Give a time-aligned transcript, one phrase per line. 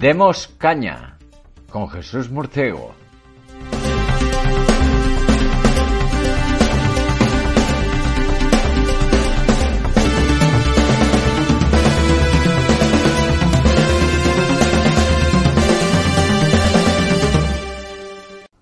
[0.00, 1.16] Demos caña
[1.70, 2.92] con Jesús Murciego.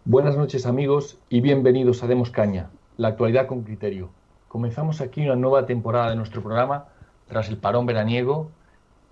[0.04, 4.10] Buenas noches amigos y bienvenidos a Demos Caña, la actualidad con criterio.
[4.46, 6.84] Comenzamos aquí una nueva temporada de nuestro programa
[7.26, 8.52] tras el parón veraniego.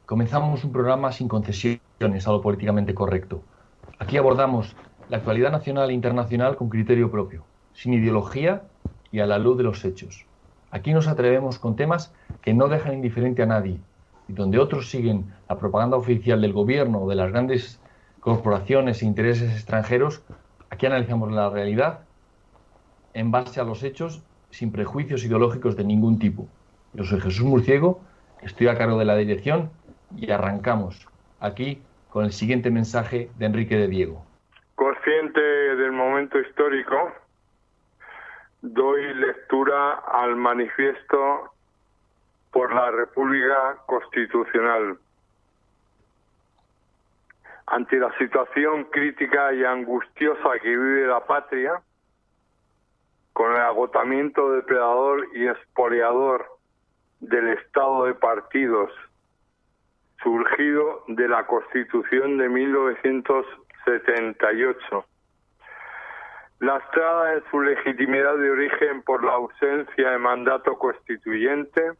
[0.07, 3.43] Comenzamos un programa sin concesiones a lo políticamente correcto.
[3.99, 4.77] Aquí abordamos
[5.09, 8.63] la actualidad nacional e internacional con criterio propio, sin ideología
[9.11, 10.27] y a la luz de los hechos.
[10.71, 13.79] Aquí nos atrevemos con temas que no dejan indiferente a nadie
[14.29, 17.81] y donde otros siguen la propaganda oficial del gobierno o de las grandes
[18.21, 20.23] corporaciones e intereses extranjeros,
[20.73, 21.99] Aquí analizamos la realidad
[23.13, 26.49] en base a los hechos, sin prejuicios ideológicos de ningún tipo.
[26.95, 28.01] Yo soy Jesús Murciego,
[28.41, 29.69] estoy a cargo de la dirección
[30.17, 31.07] y arrancamos
[31.41, 34.23] aquí con el siguiente mensaje de Enrique de Diego.
[34.75, 37.11] Consciente del momento histórico,
[38.61, 41.55] doy lectura al manifiesto
[42.51, 44.99] por la República Constitucional
[47.67, 51.81] ante la situación crítica y angustiosa que vive la patria,
[53.33, 56.45] con el agotamiento depredador y expoliador
[57.21, 58.91] del estado de partidos
[60.23, 65.05] surgido de la Constitución de 1978,
[66.61, 71.93] lastrada en su legitimidad de origen por la ausencia de mandato constituyente,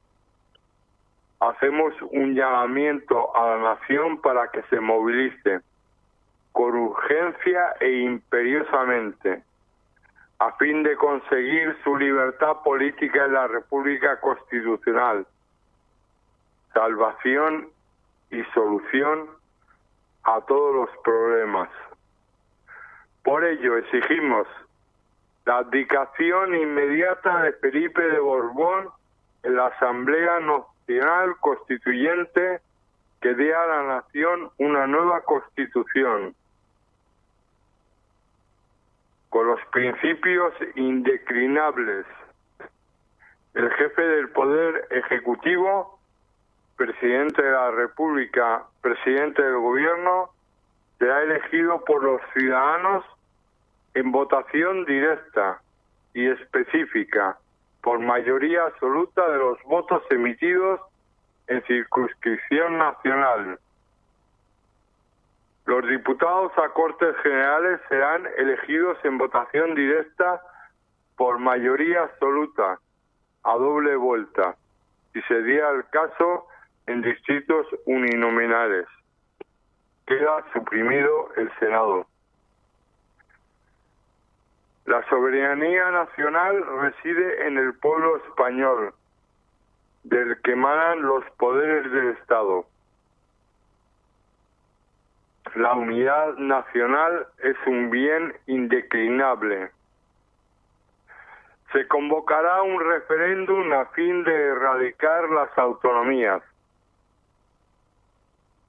[1.41, 5.61] hacemos un llamamiento a la nación para que se movilice
[6.53, 9.43] con urgencia e imperiosamente
[10.39, 15.27] a fin de conseguir su libertad política en la República Constitucional,
[16.73, 17.72] salvación
[18.33, 19.31] y solución
[20.25, 21.69] a todos los problemas.
[23.23, 24.49] Por ello exigimos
[25.45, 28.89] la abdicación inmediata de Felipe de Borbón
[29.45, 32.61] en la Asamblea Nacional Constituyente
[33.21, 36.35] que dé a la nación una nueva constitución
[39.31, 42.05] con los principios indeclinables.
[43.55, 45.99] El jefe del Poder Ejecutivo,
[46.77, 50.31] presidente de la República, presidente del Gobierno,
[50.99, 53.05] será elegido por los ciudadanos
[53.95, 55.61] en votación directa
[56.15, 57.39] y específica
[57.83, 60.81] por mayoría absoluta de los votos emitidos
[61.49, 63.59] en circunscripción nacional.
[65.67, 70.41] Los diputados a Cortes Generales serán elegidos en votación directa
[71.17, 72.79] por mayoría absoluta,
[73.45, 74.57] a doble vuelta,
[75.13, 76.47] si se diera el caso
[76.87, 78.87] en distritos uninominales.
[80.07, 82.07] Queda suprimido el Senado.
[84.87, 88.93] La soberanía nacional reside en el pueblo español,
[90.03, 92.67] del que emanan los poderes del Estado.
[95.55, 99.71] La unidad nacional es un bien indeclinable.
[101.73, 106.43] Se convocará un referéndum a fin de erradicar las autonomías.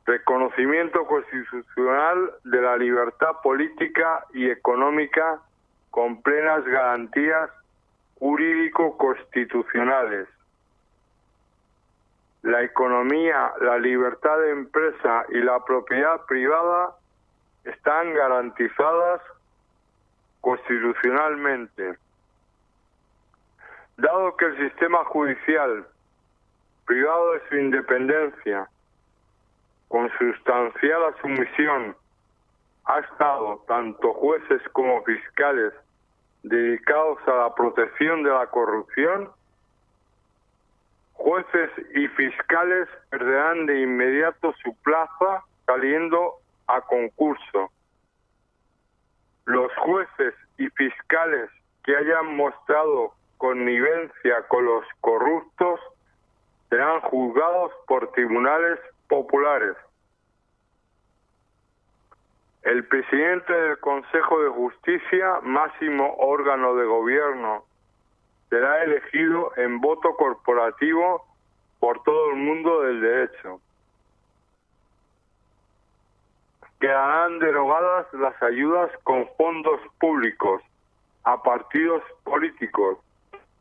[0.05, 5.39] Reconocimiento constitucional de la libertad política y económica
[5.91, 7.49] con plenas garantías
[8.19, 10.27] jurídico-constitucionales.
[12.41, 16.95] La economía, la libertad de empresa y la propiedad privada
[17.63, 19.21] están garantizadas
[20.41, 21.97] constitucionalmente.
[23.95, 25.87] Dado que el sistema judicial,
[26.85, 28.67] privado de su independencia,
[29.87, 31.95] con sustancial asumición,
[32.85, 35.73] ha estado tanto jueces como fiscales
[36.43, 39.29] dedicados a la protección de la corrupción,
[41.13, 46.35] jueces y fiscales perderán de inmediato su plaza saliendo
[46.67, 47.71] a concurso.
[49.77, 51.49] jueces y fiscales
[51.83, 55.79] que hayan mostrado connivencia con los corruptos
[56.69, 58.79] serán juzgados por tribunales
[59.13, 59.77] populares.
[62.63, 67.63] El presidente del Consejo de Justicia, máximo órgano de gobierno,
[68.49, 71.27] será elegido en voto corporativo
[71.79, 73.61] por todo el mundo del derecho.
[76.79, 80.63] Quedarán derogadas las ayudas con fondos públicos
[81.23, 82.97] a partidos políticos,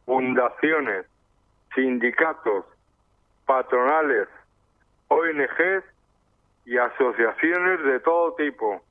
[0.06, 1.04] fundaciones,
[1.74, 2.64] sindicatos,
[3.44, 4.28] patronales,
[5.12, 5.84] ONGs
[6.64, 8.82] y asociaciones de todo tipo.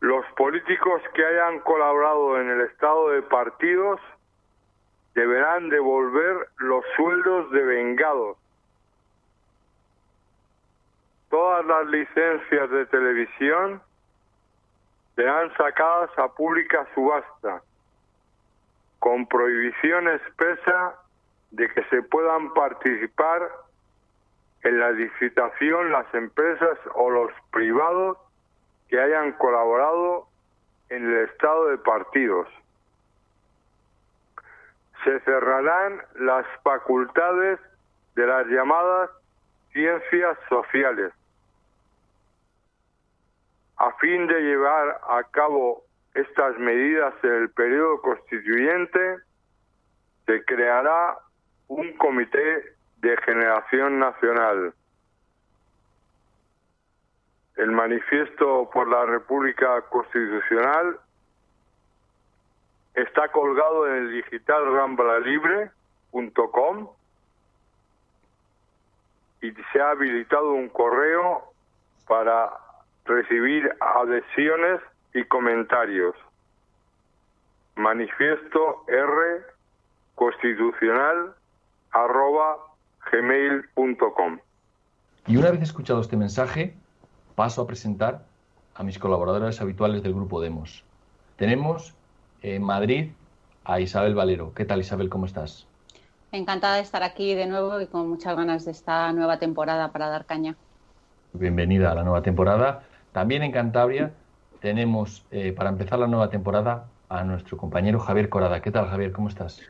[0.00, 4.00] Los políticos que hayan colaborado en el estado de partidos
[5.14, 8.36] deberán devolver los sueldos de vengados.
[11.30, 13.82] Todas las licencias de televisión
[15.16, 17.62] serán sacadas a pública subasta,
[19.00, 20.94] con prohibición expresa
[21.50, 23.50] de que se puedan participar
[24.62, 28.18] en la licitación las empresas o los privados
[28.88, 30.26] que hayan colaborado
[30.88, 32.48] en el estado de partidos.
[35.04, 37.60] Se cerrarán las facultades
[38.14, 39.10] de las llamadas
[39.72, 41.12] ciencias sociales
[43.78, 45.84] a fin de llevar a cabo
[46.14, 49.18] estas medidas en el periodo constituyente,
[50.26, 51.16] se creará
[51.68, 54.74] un comité de generación nacional.
[57.56, 60.98] El manifiesto por la República Constitucional
[62.94, 66.88] está colgado en el digital ramblalibre.com
[69.40, 71.44] y se ha habilitado un correo
[72.06, 72.50] para
[73.04, 74.80] recibir adhesiones
[75.14, 76.14] y comentarios.
[77.76, 79.44] Manifiesto R
[80.16, 81.34] constitucional
[81.92, 82.56] arroba
[83.10, 84.38] gmail.com.
[85.26, 86.74] Y una vez escuchado este mensaje,
[87.34, 88.24] paso a presentar
[88.74, 90.84] a mis colaboradores habituales del grupo Demos.
[91.36, 91.94] Tenemos
[92.42, 93.10] en Madrid
[93.64, 94.54] a Isabel Valero.
[94.54, 95.08] ¿Qué tal Isabel?
[95.08, 95.66] ¿Cómo estás?
[96.32, 100.08] Encantada de estar aquí de nuevo y con muchas ganas de esta nueva temporada para
[100.08, 100.56] dar caña.
[101.32, 102.82] Bienvenida a la nueva temporada.
[103.12, 104.12] También en Cantabria
[104.60, 108.60] tenemos, eh, para empezar la nueva temporada, a nuestro compañero Javier Corada.
[108.60, 109.12] ¿Qué tal, Javier?
[109.12, 109.60] ¿Cómo estás?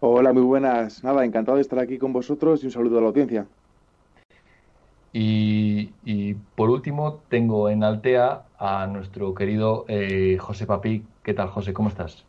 [0.00, 1.02] Hola, muy buenas.
[1.02, 3.46] Nada, encantado de estar aquí con vosotros y un saludo a la audiencia.
[5.12, 11.04] Y, por último, tengo en Altea a nuestro querido eh, José Papi.
[11.22, 11.72] ¿Qué tal, José?
[11.72, 12.24] ¿Cómo estás?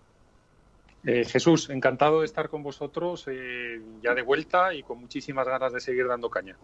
[1.03, 3.25] Eh, Jesús, encantado de estar con vosotros
[4.03, 6.55] ya de vuelta y con muchísimas ganas de seguir dando caña.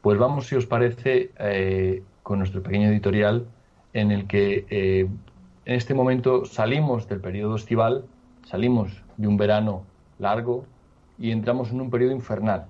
[0.00, 1.30] Pues vamos, si os parece,
[2.24, 3.46] con nuestro pequeño editorial
[3.92, 5.08] en el que eh,
[5.64, 8.04] en este momento salimos del periodo estival,
[8.44, 9.84] salimos de un verano
[10.18, 10.64] largo
[11.16, 12.66] y entramos en un periodo infernal,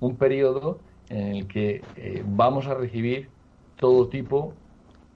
[0.00, 3.30] un periodo en el que eh, vamos a recibir
[3.76, 4.52] todo tipo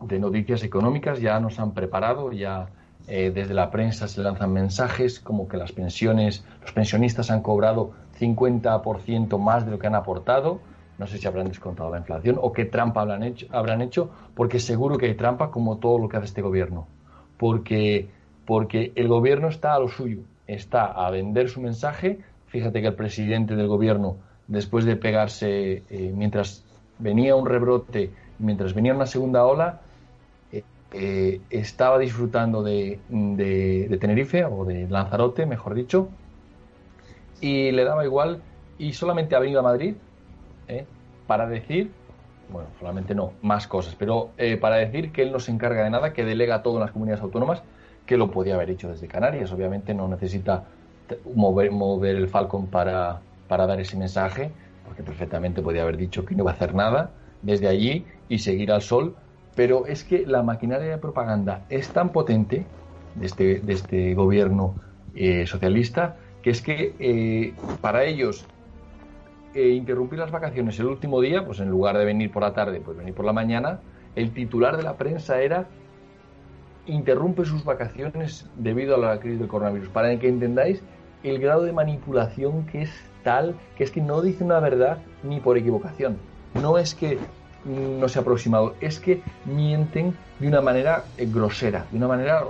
[0.01, 2.69] de noticias económicas, ya nos han preparado, ya
[3.07, 7.93] eh, desde la prensa se lanzan mensajes como que las pensiones, los pensionistas han cobrado
[8.19, 10.61] 50% más de lo que han aportado,
[10.97, 14.59] no sé si habrán descontado la inflación o qué trampa habrán hecho, habrán hecho, porque
[14.59, 16.87] seguro que hay trampa como todo lo que hace este gobierno.
[17.37, 18.09] Porque,
[18.47, 22.21] porque el gobierno está a lo suyo, está a vender su mensaje.
[22.47, 26.65] Fíjate que el presidente del gobierno, después de pegarse, eh, mientras
[26.99, 29.81] venía un rebrote, mientras venía una segunda ola,
[30.53, 36.09] eh, eh, estaba disfrutando de, de Tenerife o de Lanzarote, mejor dicho,
[37.41, 38.43] y le daba igual
[38.79, 39.95] y solamente ha venido a Madrid
[41.27, 41.91] para decir,
[42.51, 44.31] bueno, solamente no, más cosas, pero
[44.61, 47.23] para decir que él no se encarga de nada, que delega todo en las comunidades
[47.23, 47.63] autónomas,
[48.13, 49.51] que lo podía haber hecho desde Canarias.
[49.53, 50.65] Obviamente no necesita
[51.35, 51.71] mover,
[52.15, 54.51] el Falcon para, para dar ese mensaje,
[54.85, 58.71] porque perfectamente podía haber dicho que no iba a hacer nada desde allí y seguir
[58.71, 59.17] al sol.
[59.55, 62.67] Pero es que la maquinaria de propaganda es tan potente
[63.15, 64.75] de este, este gobierno
[65.15, 68.45] eh, socialista que es que para ellos
[69.55, 72.83] eh, interrumpir las vacaciones el último día, pues en lugar de venir por la tarde,
[72.85, 73.81] pues venir por la mañana,
[74.17, 75.67] el titular de la prensa era
[76.87, 79.89] interrumpe sus vacaciones debido a la crisis del coronavirus.
[79.89, 80.83] Para que entendáis
[81.23, 82.91] el grado de manipulación que es
[83.23, 86.17] tal, que es que no dice una verdad ni por equivocación.
[86.55, 87.19] No es que
[87.65, 92.45] no se ha aproximado, es que mienten de una manera eh, grosera, de una manera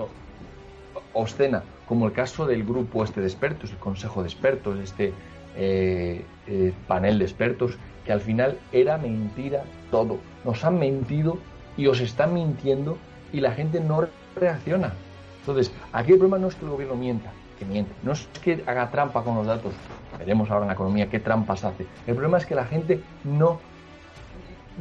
[1.13, 5.13] obscena, como el caso del grupo este de expertos, el Consejo de Expertos, este
[5.57, 10.19] eh, eh, panel de expertos, que al final era mentira todo.
[10.45, 11.39] Nos han mentido
[11.77, 12.97] y os están mintiendo
[13.33, 14.93] y la gente no reacciona.
[15.41, 18.63] Entonces, aquí el problema no es que el gobierno mienta, que miente, no es que
[18.67, 19.73] haga trampa con los datos,
[20.19, 21.87] veremos ahora en la economía qué trampas hace.
[22.07, 23.59] El problema es que la gente no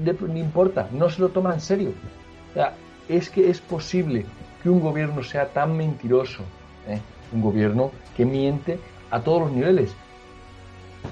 [0.03, 1.93] le importa, no se lo toma en serio.
[3.10, 4.25] Es que es posible
[4.62, 6.43] que un gobierno sea tan mentiroso,
[6.88, 7.00] ¿eh?
[7.34, 8.79] un gobierno que miente
[9.10, 9.96] a todos los niveles.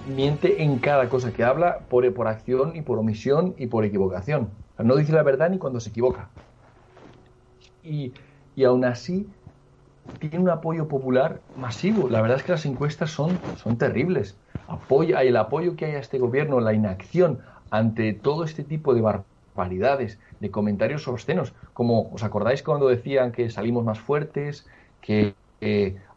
[0.08, 4.50] Miente en cada cosa que habla por, por acción y por omisión y por equivocación.
[4.78, 6.30] no dice la verdad ni cuando se equivoca.
[7.84, 8.14] Y,
[8.60, 9.34] y aún así
[10.20, 12.10] tiene un apoyo popular masivo.
[12.10, 14.42] La verdad es que las encuestas son, son terribles.
[14.68, 17.40] Apoya, el apoyo que hay a este gobierno, la inacción
[17.70, 23.50] ante todo este tipo de barbaridades, de comentarios obscenos, como os acordáis cuando decían que
[23.50, 24.68] salimos más fuertes,
[25.00, 25.38] que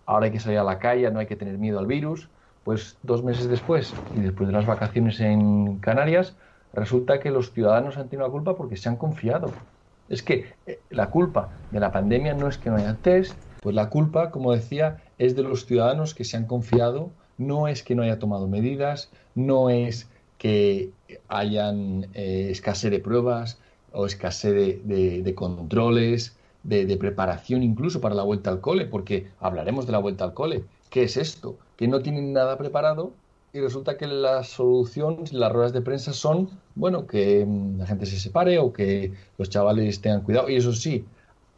[0.05, 2.33] ahora hay que salir a la calle, no hay que tener miedo al virus,
[2.65, 6.37] pues dos meses después y después de las vacaciones en Canarias,
[6.73, 9.63] resulta que los ciudadanos han tenido la culpa porque se han confiado.
[10.13, 13.75] Es que eh, la culpa de la pandemia no es que no haya test, pues
[13.75, 17.95] la culpa, como decía, es de los ciudadanos que se han confiado, no es que
[17.95, 20.91] no haya tomado medidas, no es que
[21.29, 23.59] hayan eh, escasez de pruebas
[23.93, 29.93] o escasez de, controles, de, preparación incluso para la vuelta al cole, porque hablaremos de
[29.93, 30.65] la vuelta al cole.
[30.91, 31.57] ¿Qué es esto?
[31.79, 33.13] Que no tienen nada preparado
[33.55, 38.07] y resulta que la solución, las ruedas de prensa son, bueno, que mm, la gente
[38.07, 40.49] se separe o que los chavales tengan cuidado.
[40.49, 41.05] Y eso sí,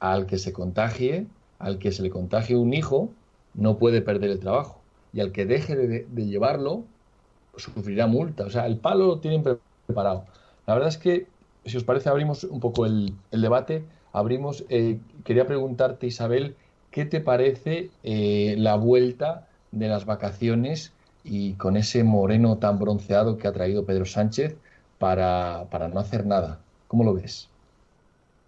[0.00, 1.26] al que se contagie,
[1.60, 3.10] al que se le contagie un hijo,
[3.54, 4.80] no puede perder el trabajo.
[5.12, 6.82] Y al que deje de, llevarlo,
[7.56, 8.44] sufrirá multa.
[8.44, 9.44] O sea, el palo lo tienen
[9.86, 10.24] preparado.
[10.66, 11.28] La verdad es que,
[11.64, 13.84] si os parece, abrimos un poco el, debate.
[14.12, 16.56] Abrimos, eh, quería preguntarte, Isabel,
[16.90, 20.93] ¿qué te parece eh, la vuelta de las vacaciones
[21.24, 24.56] y con ese moreno tan bronceado que ha traído Pedro Sánchez
[24.98, 26.60] para, para no hacer nada?
[26.86, 27.48] ¿Cómo lo ves?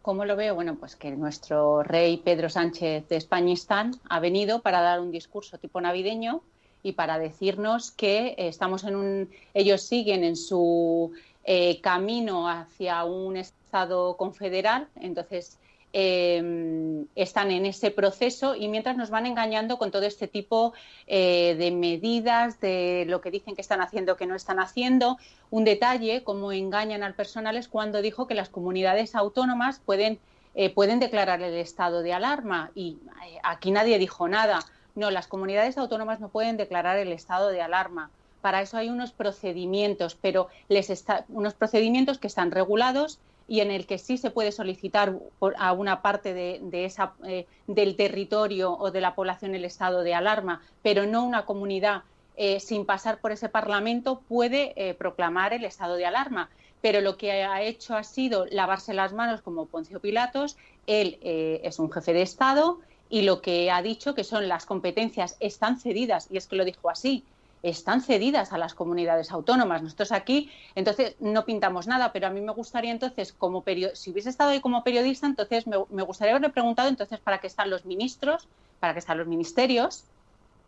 [0.02, 0.54] ¿Cómo lo veo?
[0.54, 5.58] Bueno, pues que nuestro rey Pedro Sánchez de Españistán ha venido para dar un discurso
[5.58, 6.42] tipo navideño
[6.84, 11.10] y para decirnos que estamos en un, ellos siguen en su
[11.42, 15.58] eh, camino hacia un Estado confederal, entonces
[15.92, 20.74] Em, están en ese proceso y mientras nos van engañando con todo este tipo
[21.06, 25.16] eh, de medidas, de lo que dicen que están haciendo, que no están haciendo.
[25.50, 30.18] Un detalle, como engañan al personal, es cuando dijo que las comunidades autónomas pueden,
[30.54, 34.58] eh, pueden declarar el estado de alarma y eh, aquí nadie dijo nada.
[34.94, 38.10] No, las comunidades autónomas no pueden declarar el estado de alarma.
[38.42, 43.70] Para eso hay unos procedimientos, pero les está, unos procedimientos que están regulados y en
[43.70, 45.14] el que sí se puede solicitar
[45.58, 50.14] a una parte de, esa, eh, del territorio o de la población el estado de
[50.14, 52.02] alarma, pero no una comunidad
[52.36, 56.50] eh, sin pasar por ese Parlamento puede eh, proclamar el estado de alarma.
[56.82, 60.56] Pero lo que ha hecho ha sido lavarse las manos como Poncio Pilatos.
[60.86, 65.36] Él es un jefe de Estado y lo que ha dicho que son las competencias
[65.40, 67.24] están cedidas, y es que lo dijo así,
[67.68, 69.82] están cedidas a las comunidades autónomas.
[69.82, 74.30] Nosotros aquí, entonces, no pintamos nada, pero a mí me gustaría entonces, como si hubiese
[74.30, 78.46] estado ahí como periodista, entonces me, gustaría haberle preguntado entonces para qué están los ministros,
[78.78, 80.04] para qué están los ministerios,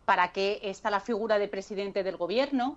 [0.05, 2.77] para qué está la figura de presidente del gobierno,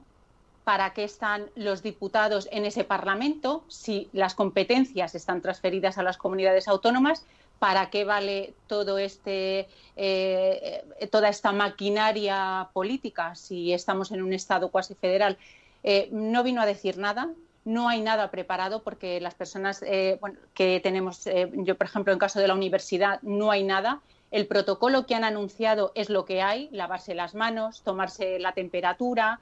[0.64, 6.18] para qué están los diputados en ese Parlamento, si las competencias están transferidas a las
[6.18, 7.26] comunidades autónomas,
[7.62, 14.70] para qué vale todo este, eh, toda esta maquinaria política si estamos en un Estado
[14.70, 15.38] cuasi federal.
[15.84, 17.30] Eh, no vino a decir nada,
[17.64, 20.20] no hay nada preparado porque las personas eh,
[20.56, 24.02] que tenemos, yo por ejemplo en caso de la universidad, no hay nada.
[24.32, 29.40] El protocolo que han anunciado es lo que hay, lavarse las manos, tomarse la temperatura,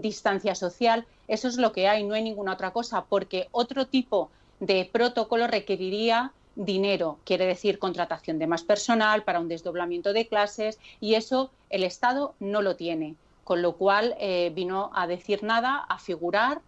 [0.00, 4.30] distancia social, eso es lo que hay, no hay ninguna otra cosa, porque otro tipo
[4.60, 10.78] de protocolo requeriría dinero, quiere decir contratación de más personal para un desdoblamiento de clases
[11.00, 15.84] y eso el Estado no lo tiene, con lo cual eh, vino a decir nada,
[15.88, 16.60] a figurar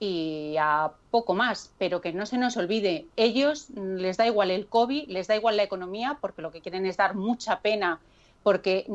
[0.00, 4.66] y a poco más, pero que no se nos olvide, ellos les da igual el
[4.66, 8.00] COVID, les da igual la economía, porque lo que quieren es dar mucha pena,
[8.42, 8.86] porque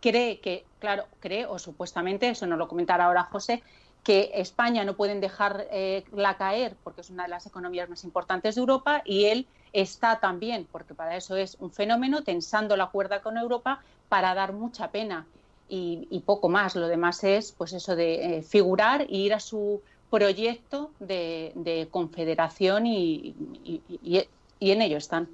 [0.00, 3.62] cree que, claro, cree, o supuestamente, eso nos lo comentará ahora José,
[4.02, 6.04] que España no pueden dejarla eh,
[6.38, 10.66] caer porque es una de las economías más importantes de Europa y él está también,
[10.70, 15.26] porque para eso es un fenómeno, tensando la cuerda con Europa para dar mucha pena
[15.68, 16.76] y, poco más.
[16.76, 22.86] Lo demás es pues eso de eh, figurar e ir a su proyecto de, confederación
[22.86, 23.34] y,
[24.60, 25.28] en ello están.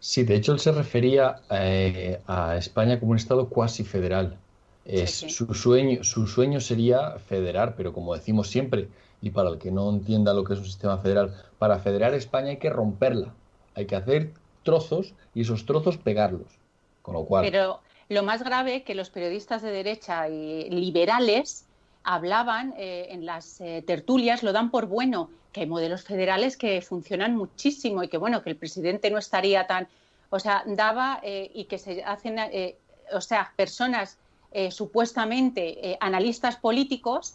[0.00, 4.36] Sí, de hecho él se refería eh, a España como un Estado cuasi federal.
[4.84, 8.88] Es, Su, sueño, su sueño sería federar, pero como decimos siempre,
[9.20, 12.50] y para el que no entienda lo que es un sistema federal, para federar España
[12.50, 13.34] hay que romperla,
[13.74, 14.32] hay que hacer
[14.62, 16.58] trozos y esos trozos pegarlos.
[17.02, 17.44] Con lo cual.
[17.44, 21.64] Pero lo más grave que los periodistas de derecha y liberales
[22.04, 26.80] hablaban eh, en las eh, tertulias, lo dan por bueno, que hay modelos federales que
[26.80, 29.88] funcionan muchísimo y que bueno, que el presidente no estaría tan,
[30.30, 32.36] o sea, daba eh, y que se hacen,
[33.12, 34.18] o sea, personas
[34.70, 37.34] supuestamente analistas políticos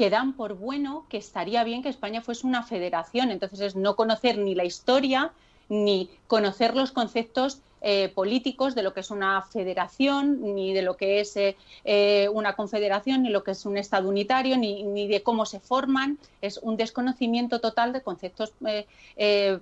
[0.00, 3.30] que dan por bueno que estaría bien que España fuese una federación.
[3.30, 5.30] Entonces es no conocer ni la historia
[5.68, 10.96] ni conocer los conceptos eh, políticos de lo que es una federación, ni de lo
[10.96, 11.54] que es eh,
[11.84, 15.60] eh, una confederación, ni lo que es un Estado unitario, ni, ni, de cómo se
[15.60, 16.18] forman.
[16.40, 18.54] Es un desconocimiento total de conceptos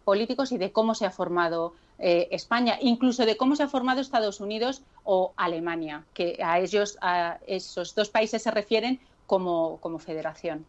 [0.04, 4.38] políticos y de cómo se ha formado España, incluso de cómo se ha formado Estados
[4.38, 10.64] Unidos o Alemania, que a ellos, a esos dos países se refieren como, como federación.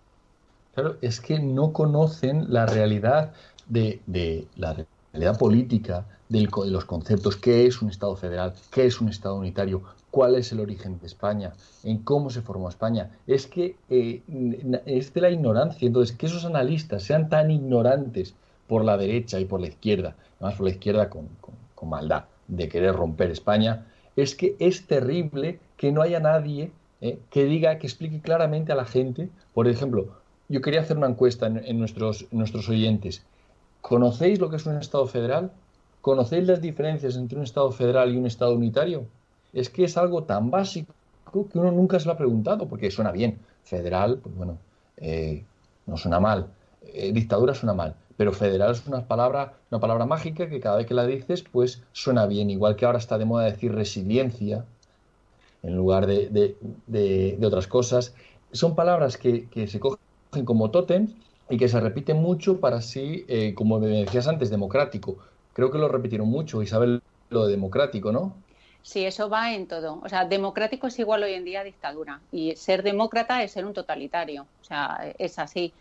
[0.76, 3.32] Claro, es que no conocen la realidad
[3.68, 4.02] de,
[4.58, 4.76] la
[5.14, 9.82] realidad política, de los conceptos, qué es un Estado federal, qué es un Estado unitario,
[10.12, 13.10] cuál es el origen de España, en cómo se formó España.
[13.26, 14.22] Es que eh,
[14.86, 15.88] es de la ignorancia.
[15.88, 18.36] Entonces, que esos analistas sean tan ignorantes
[18.68, 21.30] por la derecha y por la izquierda, además por la izquierda con,
[21.90, 23.86] maldad de querer romper España,
[24.18, 28.76] es que es terrible que no haya nadie eh, que diga, que explique claramente a
[28.76, 29.30] la gente.
[29.54, 30.08] Por ejemplo,
[30.50, 33.24] yo quería hacer una encuesta en, nuestros, en nuestros oyentes.
[33.82, 35.52] ¿Conocéis lo que es un Estado federal?
[36.02, 39.06] ¿Conocéis las diferencias entre un Estado federal y un Estado unitario?
[39.54, 40.94] Es que es algo tan básico
[41.32, 43.38] que uno nunca se lo ha preguntado, porque suena bien.
[43.64, 44.58] Federal, pues bueno,
[44.98, 45.44] eh,
[45.86, 46.48] no suena mal.
[46.82, 47.96] Eh, dictadura suena mal.
[48.18, 51.84] Pero federal es una palabra, una palabra mágica que cada vez que la dices, pues
[51.94, 52.50] suena bien.
[52.50, 54.66] Igual que ahora está de moda decir resiliencia
[55.64, 58.14] en lugar de, otras cosas.
[58.52, 60.00] Son palabras que, se cogen
[60.46, 61.08] como tótem
[61.50, 65.18] y que se repiten mucho para así, eh, como me decías antes, democrático.
[65.54, 68.36] Creo que lo repitieron mucho, Isabel, lo de democrático, ¿no?
[68.82, 70.00] Sí, eso va en todo.
[70.04, 72.22] O sea, democrático es igual hoy en día a dictadura.
[72.32, 74.48] Y ser demócrata es ser un totalitario.
[74.62, 75.74] O sea, es así.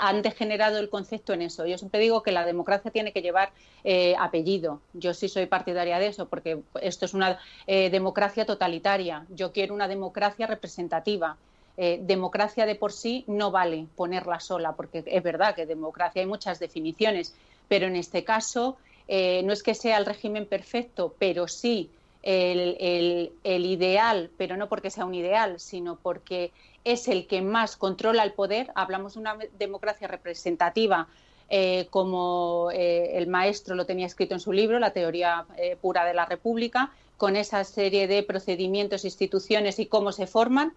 [0.00, 1.66] Han degenerado el concepto en eso.
[1.66, 3.50] Yo siempre digo que la democracia tiene que llevar
[3.82, 4.80] eh, apellido.
[4.92, 9.26] Yo sí soy partidaria de eso, porque esto es una eh, democracia totalitaria.
[9.30, 11.36] Yo quiero una democracia representativa.
[11.76, 16.26] Eh, democracia de por sí no vale ponerla sola, porque es verdad que democracia hay
[16.26, 17.34] muchas definiciones,
[17.68, 21.90] pero en este caso no es que sea el régimen perfecto, pero sí
[22.24, 26.52] el, ideal, pero no porque sea un ideal, sino porque
[26.84, 28.70] es el que más controla el poder.
[28.74, 31.08] Hablamos de una democracia representativa,
[31.50, 35.46] eh, como el maestro lo tenía escrito en su libro, La teoría
[35.80, 40.72] pura de la República, con esa serie de procedimientos, instituciones y cómo se forman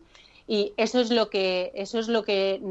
[0.48, 2.62] y eso es lo que eso es lo que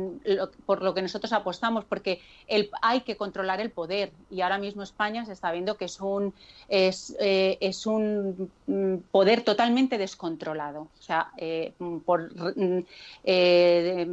[0.64, 4.12] por lo que nosotros apostamos porque el, hay que controlar el poder.
[4.30, 6.32] Y ahora mismo España se está viendo que es un
[6.68, 10.88] es, eh, es un mm, poder totalmente descontrolado.
[10.98, 11.74] O sea eh,
[12.06, 12.84] por mm,
[13.24, 14.06] eh,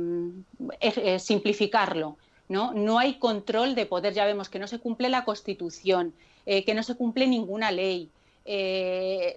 [1.19, 2.17] simplificarlo
[2.49, 4.13] no no hay control de poder.
[4.13, 6.13] Ya vemos que no se cumple la Constitución
[6.45, 8.10] que no se cumple ninguna ley.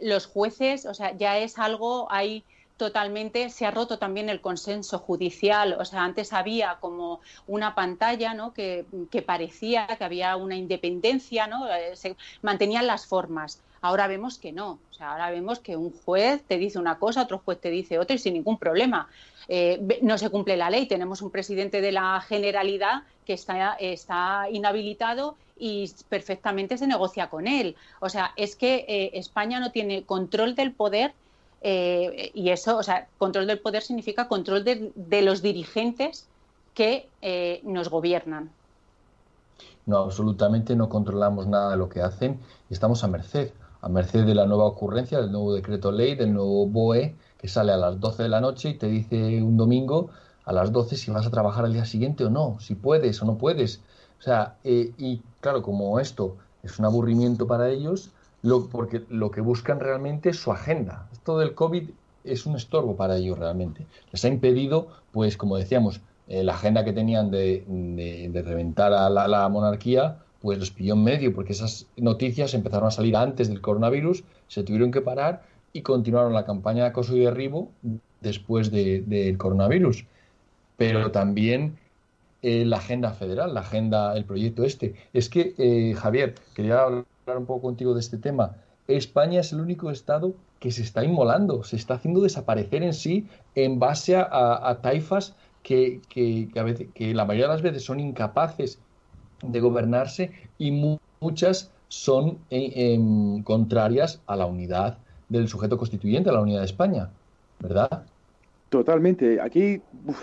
[0.03, 2.43] Los jueces o sea ya es algo hay
[2.77, 5.77] totalmente, se ha roto también el consenso judicial.
[5.79, 8.53] O sea, antes había como una pantalla ¿no?
[8.53, 8.85] que,
[9.27, 11.69] parecía que había una independencia, ¿no?
[11.69, 13.61] Eh, se mantenían las formas.
[13.81, 14.79] Ahora vemos que no.
[14.91, 17.99] O sea, ahora vemos que un juez te dice una cosa, otro juez te dice
[17.99, 19.09] otra y sin ningún problema.
[19.49, 20.87] Eh, no se cumple la ley.
[20.87, 27.47] Tenemos un presidente de la Generalidad que está, está inhabilitado y perfectamente se negocia con
[27.47, 27.77] él.
[28.01, 31.15] O sea, es que eh, España no tiene control del poder
[31.63, 36.27] eh, y eso, o sea, control del poder significa control de, los dirigentes
[36.75, 38.51] que eh, nos gobiernan.
[39.87, 44.25] No, absolutamente no controlamos nada de lo que hacen y estamos a merced, a merced
[44.25, 48.01] de la nueva ocurrencia, del nuevo decreto ley, del nuevo BOE, que sale a las
[48.01, 50.11] 12 de la noche y te dice un domingo
[50.45, 53.27] a las 12 si vas a trabajar al día siguiente o no, si puedes o
[53.27, 53.81] no puedes.
[54.19, 58.11] O sea, eh, y claro, como esto es un aburrimiento para ellos,
[58.71, 61.09] porque lo que buscan realmente es su agenda.
[61.13, 61.91] Esto del COVID
[62.25, 63.87] es un estorbo para ellos realmente.
[64.13, 67.65] Les ha impedido, pues como decíamos, eh, la agenda que tenían de,
[68.45, 73.17] reventar a la, monarquía, pues los pilló en medio, porque esas noticias empezaron a salir
[73.17, 77.71] antes del coronavirus, se tuvieron que parar y continuaron la campaña de acoso y derribo
[78.21, 80.05] después del coronavirus.
[80.77, 81.79] Pero también
[82.43, 84.95] eh, la agenda federal, la agenda, el proyecto este.
[85.13, 88.57] Es que, eh, Javier, quería hablar hablar un poco contigo de este tema.
[88.87, 93.27] España es el único estado que se está inmolando, se está haciendo desaparecer en sí
[93.57, 95.35] en base a, taifas
[95.65, 96.01] que,
[96.57, 98.79] a veces, que la mayoría de las veces son incapaces
[99.43, 100.71] de gobernarse y
[101.21, 106.67] muchas son eh, em, contrarias a la unidad del sujeto constituyente, a la unidad de
[106.67, 107.11] España,
[107.59, 108.05] ¿verdad?
[108.69, 109.41] Totalmente.
[109.41, 109.81] Aquí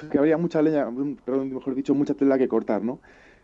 [0.09, 0.87] que habría mucha leña,
[1.25, 2.99] perdón, mejor dicho, mucha tela que cortar, ¿no?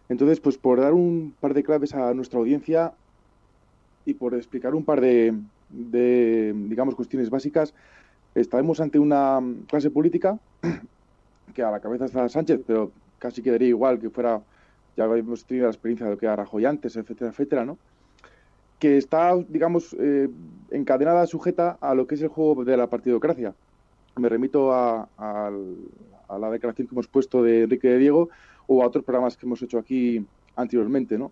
[0.08, 2.94] Entonces, pues por dar un par de claves a nuestra audiencia
[4.10, 5.34] y por explicar un par de,
[5.70, 7.74] digamos, cuestiones básicas,
[8.36, 10.40] estaremos ante una clase política
[11.54, 14.42] que a la cabeza está Sánchez, pero casi quedaría igual que fuera,
[14.98, 17.78] ya hemos tenido la experiencia de lo que era Rajoy antes, etcétera, etcétera, ¿no?
[18.80, 20.30] Que está, digamos, eh,
[20.72, 23.54] encadenada, sujeta a lo que es el juego de la partidocracia.
[24.16, 28.30] Me remito a, la declaración que hemos puesto de Enrique de Diego
[28.68, 31.32] o a otros programas que hemos hecho aquí anteriormente, ¿no?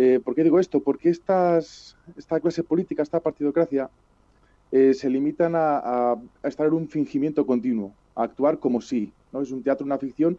[0.00, 0.78] Eh, ¿Por qué digo esto?
[0.80, 3.90] Porque estas, esta clase política, esta partidocracia,
[4.70, 9.12] eh, se limitan a, estar en un fingimiento continuo, a actuar como si.
[9.32, 9.42] ¿no?
[9.42, 10.38] Es un teatro, una ficción,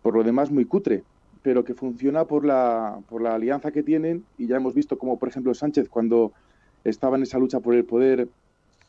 [0.00, 1.04] por lo demás muy cutre,
[1.42, 5.18] pero que funciona por la, por la alianza que tienen y ya hemos visto como,
[5.18, 6.32] por ejemplo, Sánchez, cuando
[6.82, 8.26] estaba en esa lucha por el poder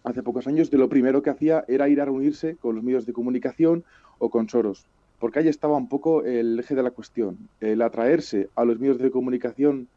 [0.06, 3.06] hace pocos años, de lo primero que hacía era ir a reunirse con los medios
[3.06, 3.84] de comunicación
[4.20, 4.86] o con Soros,
[5.20, 8.98] porque ahí estaba un poco el eje de la cuestión, el atraerse a los medios
[8.98, 9.90] de comunicación,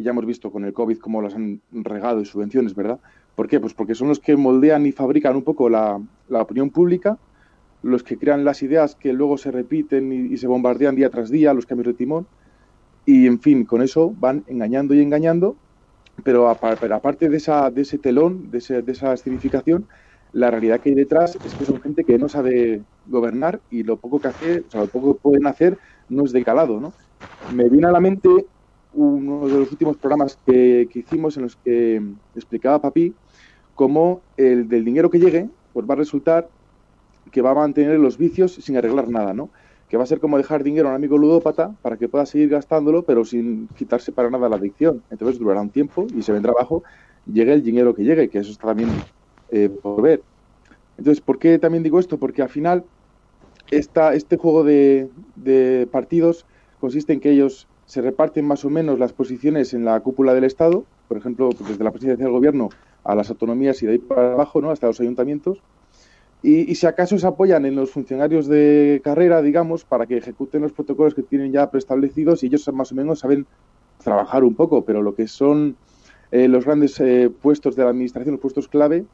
[0.00, 2.98] y ya hemos visto con el COVID cómo las han regado y subvenciones, ¿verdad?
[3.34, 3.60] ¿Por qué?
[3.60, 7.18] Pues porque son los que moldean y fabrican un poco la, opinión pública,
[7.82, 11.52] los que crean las ideas que luego se repiten y, se bombardean día tras día,
[11.52, 12.26] los cambios de timón,
[13.04, 15.56] y en fin, con eso van engañando y engañando,
[16.24, 19.86] pero, aparte de, esa, de ese telón, de, esa escenificación,
[20.32, 23.98] la realidad que hay detrás es que son gente que no sabe gobernar y lo
[23.98, 25.76] poco que hace, o sea, lo poco que pueden hacer
[26.08, 26.94] no es de calado, ¿no?
[27.54, 28.46] Me viene a la mente
[28.94, 32.02] uno de los últimos programas que, hicimos en los que
[32.34, 33.14] explicaba Papi
[33.74, 36.48] cómo el del dinero que llegue pues va a resultar
[37.30, 39.50] que va a mantener los vicios sin arreglar nada, ¿no?
[39.88, 42.48] Que va a ser como dejar dinero a un amigo ludópata para que pueda seguir
[42.48, 45.02] gastándolo, pero sin quitarse para nada la adicción.
[45.10, 46.82] Entonces durará un tiempo y se vendrá abajo,
[47.32, 48.90] llegue el dinero que llegue, que eso está también
[49.50, 50.22] eh, por ver.
[50.98, 52.18] Entonces, ¿por qué también digo esto?
[52.18, 52.84] Porque al final
[53.70, 56.46] esta, este juego de, de partidos
[56.80, 60.44] consiste en que ellos se reparten más o menos las posiciones en la cúpula del
[60.44, 62.68] Estado, por ejemplo, desde la presidencia del gobierno
[63.02, 64.70] a las autonomías y de ahí para abajo, ¿no?
[64.70, 65.60] hasta los ayuntamientos.
[66.40, 70.72] Y, si acaso se apoyan en los funcionarios de carrera, digamos, para que ejecuten los
[70.72, 73.44] protocolos que tienen ya preestablecidos y ellos más o menos saben
[74.04, 75.74] trabajar un poco, pero lo que son
[76.30, 79.04] eh, los grandes eh, puestos de la administración, los puestos clave,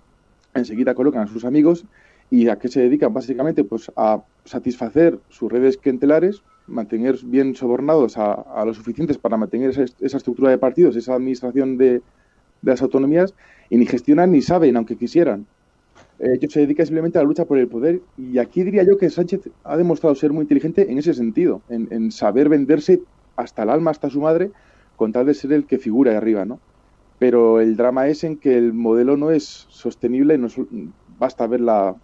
[0.54, 1.86] enseguida colocan a sus amigos
[2.30, 8.18] y a qué se dedican básicamente pues a satisfacer sus redes clientelares mantener bien sobornados
[8.18, 12.02] a, a lo suficientes para mantener esa, esa, estructura de partidos, esa administración de, de,
[12.62, 13.34] las autonomías,
[13.70, 15.46] y ni gestionan ni saben, aunque quisieran.
[16.18, 18.98] Eh, ellos se dedican simplemente a la lucha por el poder, y aquí diría yo
[18.98, 23.00] que Sánchez ha demostrado ser muy inteligente en ese sentido, en, en saber venderse
[23.36, 24.50] hasta el alma, hasta su madre,
[24.96, 26.58] con tal de ser el que figura ahí arriba, ¿no?
[27.18, 30.48] Pero el drama es en que el modelo no es sostenible, no
[31.18, 31.94] basta ver la,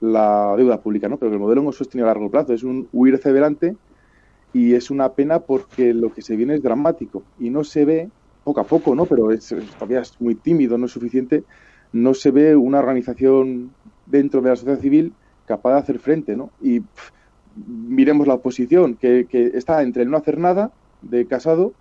[0.00, 1.18] la deuda pública, ¿no?
[1.18, 3.76] Pero el modelo no es sostenible a largo plazo, es un huir adelante
[4.54, 8.08] y es una pena porque lo que se viene es dramático y no se ve,
[8.44, 9.04] poco a poco, ¿no?
[9.04, 11.42] Pero es, todavía es muy tímido, no es suficiente,
[11.92, 13.72] no se ve una organización
[14.06, 15.12] dentro de la sociedad civil
[15.44, 16.50] capaz de hacer frente, ¿no?
[16.62, 16.82] Y
[17.56, 20.70] miremos la oposición, que, que, está entre el no hacer nada
[21.02, 21.72] de Casado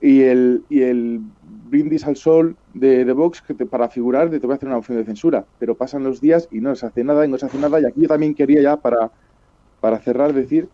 [0.00, 1.20] y el, y el
[1.68, 4.78] brindis al sol de, de Vox que para figurar de te voy a hacer una
[4.78, 5.44] opción de censura.
[5.60, 7.80] Pero pasan los días y no se hace nada y no se hace nada.
[7.80, 9.12] Y aquí yo también quería ya para,
[9.80, 10.68] para cerrar decir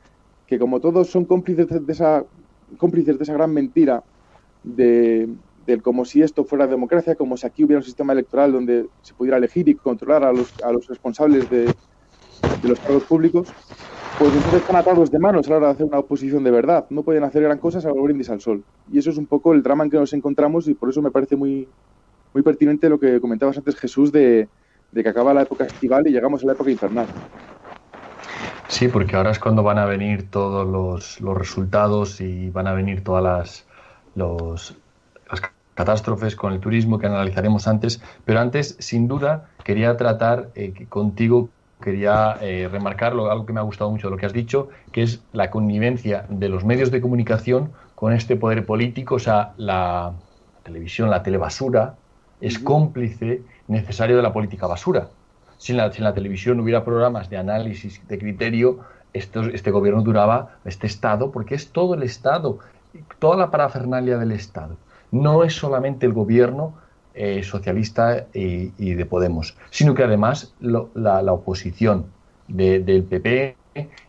[0.46, 2.24] que como todos son cómplices de esa,
[2.78, 4.02] cómplices de esa gran mentira
[4.62, 5.28] de,
[5.82, 9.36] como si esto fuera democracia, como si aquí hubiera un sistema electoral donde se pudiera
[9.36, 13.48] elegir y controlar a los, a los responsables de, de los cargos públicos,
[14.18, 16.86] pues entonces están atados de manos a la hora de hacer una oposición de verdad.
[16.90, 18.64] No pueden hacer gran cosa salvo brindis al sol.
[18.90, 21.10] Y eso es un poco el drama en que nos encontramos y por eso me
[21.10, 21.68] parece muy,
[22.32, 24.48] muy pertinente lo que comentabas antes, Jesús, de,
[24.90, 27.06] de que acaba la época estival y llegamos a la época infernal.
[28.68, 32.72] Sí, porque ahora es cuando van a venir todos los, los resultados y van a
[32.72, 33.66] venir todas las,
[34.16, 34.76] los,
[35.30, 35.42] las
[35.74, 38.02] catástrofes con el turismo que analizaremos antes.
[38.24, 41.48] Pero antes, sin duda, quería tratar eh, contigo,
[41.80, 45.02] quería eh, remarcar algo que me ha gustado mucho de lo que has dicho, que
[45.02, 50.12] es la connivencia de los medios de comunicación con este poder político, o sea, la
[50.64, 51.94] televisión, la telebasura,
[52.40, 55.08] es cómplice necesario de la política basura
[55.58, 58.80] si en la, la televisión hubiera programas de análisis de criterio,
[59.12, 62.58] este gobierno duraba, este Estado, porque es todo el Estado,
[63.18, 64.76] toda la parafernalia del Estado.
[65.10, 66.74] No es solamente el gobierno
[67.14, 72.06] eh, socialista y, de Podemos, sino que además la, oposición
[72.48, 73.56] del PP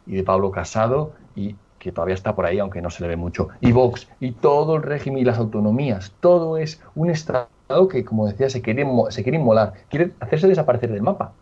[0.05, 3.15] y de Pablo Casado y que todavía está por ahí, aunque no se le ve
[3.15, 7.47] mucho, y Vox, y todo el régimen y las autonomías, todo es un Estado
[7.89, 11.34] que, como decía, se quiere, se quiere inmolar, quiere hacerse desaparecer del mapa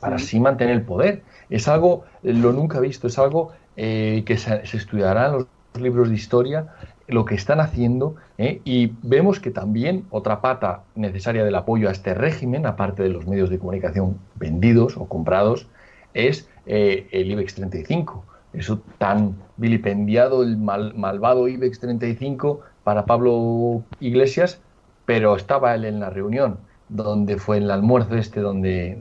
[0.00, 1.22] para así mantener el poder.
[1.50, 5.46] Es algo, lo nunca visto, es algo eh, que se, estudiará en los
[5.80, 6.68] libros de historia,
[7.08, 11.92] lo que están haciendo, eh, y vemos que también otra pata necesaria del apoyo a
[11.92, 15.68] este régimen, aparte de los medios de comunicación vendidos o comprados,
[16.14, 18.24] es eh, el IBEX 35.
[18.52, 24.60] Eso tan vilipendiado, el malvado IBEX 35 para Pablo Iglesias,
[25.06, 28.98] pero estaba él en la reunión, donde fue el almuerzo este, donde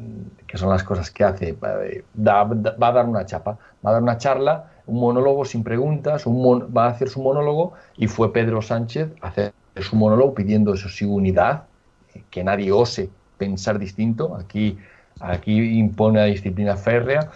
[0.47, 4.17] que son las cosas que hace, va a dar una chapa, va a dar una
[4.17, 9.11] charla, un monólogo sin preguntas, un va a hacer su monólogo y fue Pedro Sánchez
[9.21, 11.63] a hacer su monólogo pidiendo eso sí unidad,
[12.29, 14.77] que nadie ose pensar distinto, aquí,
[15.19, 17.31] aquí impone la disciplina férrea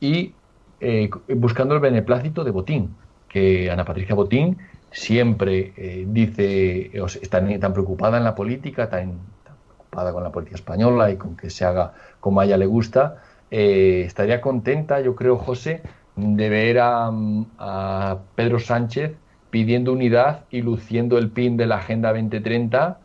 [0.00, 0.34] y
[0.80, 2.94] eh, buscando el beneplácito de Botín,
[3.28, 4.58] que Ana Patricia Botín
[4.92, 9.18] siempre eh, dice, está tan preocupada en la política, tan,
[9.66, 13.22] preocupada con la política española y con que se haga como a ella le gusta,
[13.50, 15.82] eh, estaría contenta, yo creo, José,
[16.16, 19.16] de ver a, Pedro Sánchez
[19.50, 22.98] pidiendo unidad y luciendo el pin de la Agenda 2030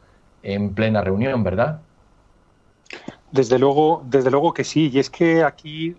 [0.43, 1.81] en plena reunión, ¿verdad?
[3.31, 4.89] Desde luego, desde luego que sí.
[4.93, 5.95] Y es que aquí,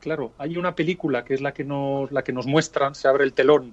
[0.00, 3.24] claro, hay una película que es la que nos, la que nos muestran, se abre
[3.24, 3.72] el telón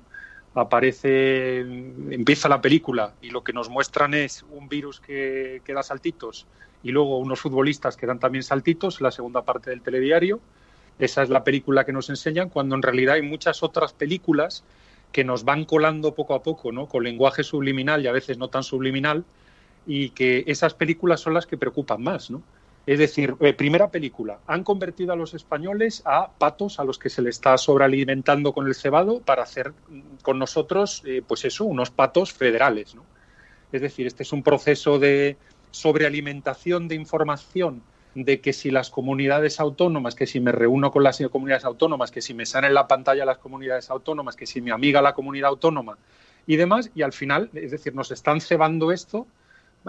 [0.53, 6.47] aparece, empieza la película y lo que nos muestran es un virus que, da saltitos
[6.83, 10.39] y luego unos futbolistas que dan también saltitos, la segunda parte del telediario.
[10.97, 14.63] Esa es la película que nos enseñan, cuando en realidad hay muchas otras películas
[15.11, 16.87] que nos van colando poco a poco, ¿no?
[16.87, 19.23] Con lenguaje subliminal y a veces no tan subliminal,
[19.87, 22.43] y que esas películas son las que preocupan más, ¿no?
[22.85, 27.09] Es decir, eh, primera película, han convertido a los españoles a patos a los que
[27.09, 29.73] se les está sobrealimentando con el cebado para hacer
[30.23, 32.95] con nosotros, eh, pues eso, unos patos federales.
[32.95, 33.03] ¿no?
[33.71, 35.37] Es decir, este es un proceso de
[35.71, 37.83] sobrealimentación de información
[38.15, 42.21] de que si las comunidades autónomas, que si me reúno con las comunidades autónomas, que
[42.21, 45.49] si me salen en la pantalla las comunidades autónomas, que si mi amiga la comunidad
[45.49, 45.97] autónoma
[46.47, 49.27] y demás, y al final, es decir, nos están cebando esto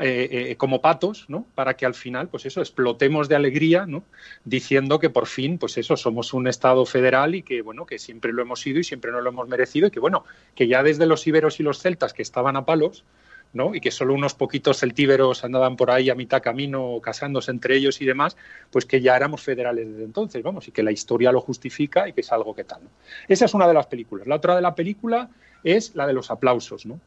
[0.00, 1.46] eh, eh, como patos, ¿no?
[1.54, 4.02] Para que al final, pues eso, explotemos de alegría, ¿no?
[4.44, 8.32] Diciendo que por fin, pues eso, somos un Estado federal y que, bueno, que siempre
[8.32, 11.06] lo hemos sido y siempre no lo hemos merecido y que, bueno, que ya desde
[11.06, 13.04] los iberos y los celtas que estaban a palos,
[13.52, 13.74] ¿no?
[13.74, 18.00] Y que solo unos poquitos celtíberos andaban por ahí a mitad camino casándose entre ellos
[18.00, 18.36] y demás,
[18.70, 22.12] pues que ya éramos federales desde entonces, vamos, y que la historia lo justifica y
[22.12, 22.80] que es algo que tal.
[23.28, 24.26] Esa es una de las películas.
[24.26, 25.28] La otra de la película
[25.64, 27.00] es la de los aplausos, ¿no?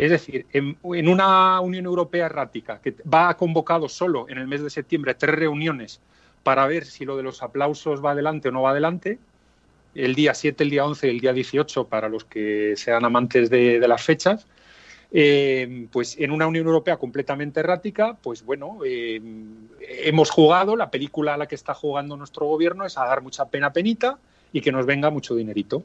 [0.00, 4.70] Es decir, en, una Unión Europea errática que va convocado solo en el mes de
[4.70, 6.00] septiembre tres reuniones
[6.42, 9.18] para ver si lo de los aplausos va adelante o no va adelante,
[9.94, 13.50] el día 7, el día 11 y el día 18 para los que sean amantes
[13.50, 14.46] de, las fechas,
[15.12, 19.20] eh, pues en una Unión Europea completamente errática, pues bueno, eh,
[19.80, 23.50] hemos jugado, la película a la que está jugando nuestro gobierno es a dar mucha
[23.50, 24.16] pena penita
[24.50, 25.84] y que nos venga mucho dinerito.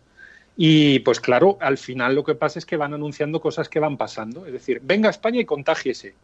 [0.57, 3.97] Y pues claro, al final lo que pasa es que van anunciando cosas que van
[3.97, 4.45] pasando.
[4.45, 6.15] Es decir, venga a España y contágiese.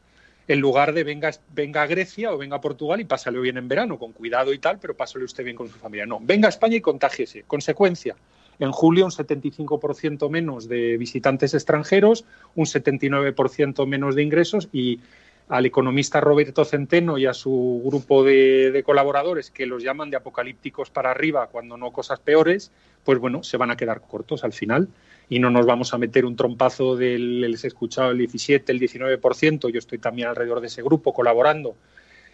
[0.48, 3.67] En lugar de venga, venga a Grecia o venga a Portugal y pásale bien en
[3.67, 6.06] verano, con cuidado y tal, pero pásale usted bien con su familia.
[6.06, 7.44] No, venga a España y contágiese.
[7.44, 8.15] Consecuencia,
[8.60, 15.00] en julio un 75% menos de visitantes extranjeros, un 79% menos de ingresos y
[15.52, 20.90] al economista Roberto Centeno y a su grupo de, colaboradores que los llaman de apocalípticos
[20.90, 22.72] para arriba cuando no cosas peores,
[23.04, 24.88] pues bueno, se van a quedar cortos al final.
[25.28, 28.80] Y no nos vamos a meter un trompazo del, les he escuchado el 17, el
[28.80, 31.76] 19%, yo estoy también alrededor de ese grupo colaborando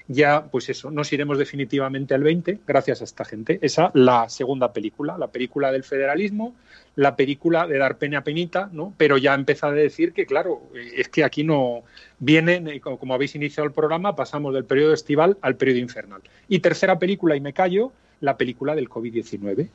[0.08, 3.60] ya, pues eso, nos iremos definitivamente al 20 gracias a esta gente.
[3.62, 6.56] Esa, la segunda película, la película del federalismo,
[6.96, 8.94] la película de dar pena a penita, ¿no?
[8.98, 11.84] Pero ya empezado a decir que, claro, eh, es que aquí no
[12.20, 16.22] vienen, eh, como habéis iniciado el programa, pasamos del periodo estival al periodo infernal.
[16.48, 17.92] Y tercera película, y me callo,
[18.22, 19.70] la película del COVID-19.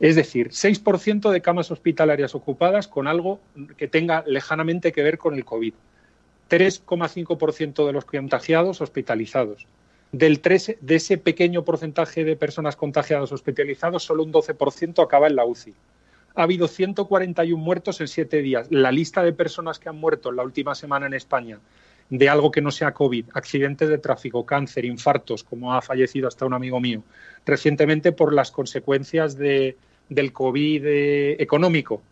[0.00, 3.38] Es decir, 6% de camas hospitalarias ocupadas con algo
[3.76, 5.74] que tenga lejanamente que ver con el COVID.
[6.52, 9.66] 3,5% de los contagiados hospitalizados.
[10.12, 15.36] Del 3, de ese pequeño porcentaje de personas contagiadas hospitalizados, solo un 12% acaba en
[15.36, 15.72] la UCI.
[16.34, 18.66] Ha habido 141 muertos en siete días.
[18.70, 21.58] La lista de personas que han muerto en la última semana en España
[22.10, 26.44] de algo que no sea COVID, accidentes de tráfico, cáncer, infartos, como ha fallecido hasta
[26.44, 27.02] un amigo mío,
[27.46, 29.78] recientemente por las consecuencias de,
[30.10, 32.02] del COVID eh, económico,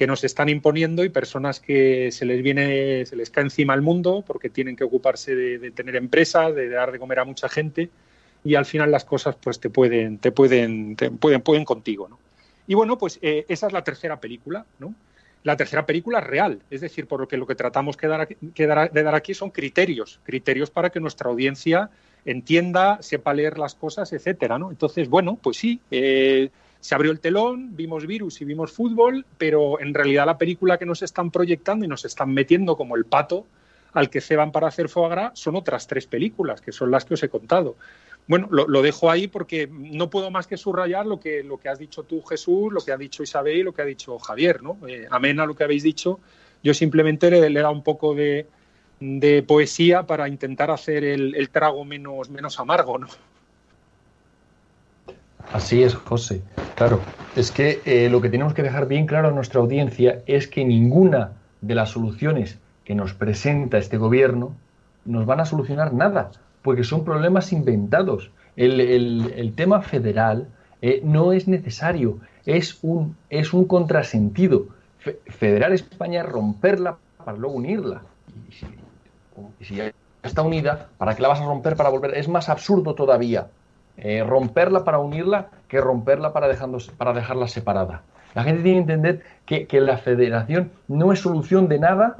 [0.00, 3.82] que nos están imponiendo y personas que se les viene, se les cae encima el
[3.82, 7.90] mundo porque tienen que ocuparse de, tener empresas, de dar de comer a mucha gente
[8.42, 12.18] y al final las cosas pues te pueden, te pueden, te pueden, pueden contigo, ¿no?
[12.66, 14.94] Y bueno, pues eh, esa es la tercera película, ¿no?
[15.42, 19.34] La tercera película real, es decir, por lo que lo que tratamos de dar aquí
[19.34, 21.90] son criterios, criterios para que nuestra audiencia
[22.24, 24.70] entienda, sepa leer las cosas, etcétera, ¿no?
[24.70, 26.48] Entonces, bueno, pues sí, eh,
[26.80, 30.86] se abrió el telón, vimos virus y vimos fútbol, pero en realidad la película que
[30.86, 33.46] nos están proyectando y nos están metiendo como el pato
[33.92, 37.04] al que se van para hacer foie gras son otras tres películas, que son las
[37.04, 37.76] que os he contado.
[38.26, 41.78] Bueno, lo, dejo ahí porque no puedo más que subrayar lo que, lo que has
[41.78, 44.78] dicho tú, Jesús, lo que ha dicho Isabel y lo que ha dicho Javier, ¿no?
[44.86, 46.20] Eh, amén a lo que habéis dicho.
[46.62, 48.46] Yo simplemente le, le he dado un poco de,
[49.00, 53.08] de poesía para intentar hacer el, trago menos, menos amargo, ¿no?
[55.52, 56.42] Así es, José.
[56.76, 57.00] Claro,
[57.36, 60.64] es que eh, lo que tenemos que dejar bien claro a nuestra audiencia es que
[60.64, 64.54] ninguna de las soluciones que nos presenta este gobierno
[65.04, 66.30] nos van a solucionar nada,
[66.62, 68.30] porque son problemas inventados.
[68.56, 70.48] El, tema federal
[70.82, 74.66] eh, no es necesario, es un, es un contrasentido.
[75.26, 78.02] federal España es romperla para luego unirla.
[78.48, 78.54] Y
[79.58, 82.16] y si ya está unida, ¿para qué la vas a romper para volver?
[82.16, 83.48] Es más absurdo todavía
[84.00, 86.48] eh, romperla para unirla que romperla para,
[86.96, 88.02] para dejarla separada.
[88.34, 92.16] La gente tiene que entender que, que, la federación no es solución de nada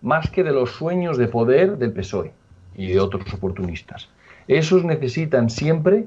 [0.00, 2.32] más que de los sueños de poder del PSOE
[2.76, 4.08] y de otros oportunistas.
[4.48, 6.06] Esos necesitan siempre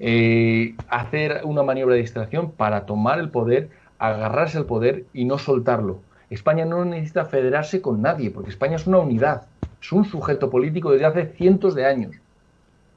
[0.00, 5.38] eh, hacer una maniobra de distracción para tomar el poder, agarrarse al poder y no
[5.38, 6.00] soltarlo.
[6.30, 9.42] España no necesita federarse con nadie, porque España es una unidad
[9.84, 12.16] es un sujeto político desde hace cientos de años.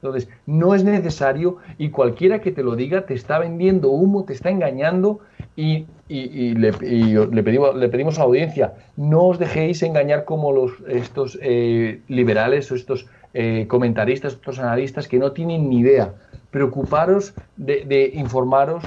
[0.00, 4.32] Entonces, no es necesario y cualquiera que te lo diga te está vendiendo humo, te
[4.32, 5.20] está engañando
[5.56, 11.36] y, le, pedimos, le, pedimos, a la audiencia, no os dejéis engañar como los, estos
[11.42, 16.14] eh, liberales o estos eh, comentaristas, estos analistas que no tienen ni idea.
[16.52, 18.84] Preocuparos de, informaros.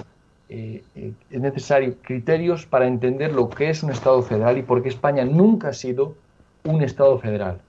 [0.47, 4.89] Eh, es necesario criterios para entender lo que es un Estado federal y por qué
[4.89, 6.15] España nunca ha sido
[6.65, 7.59] un Estado federal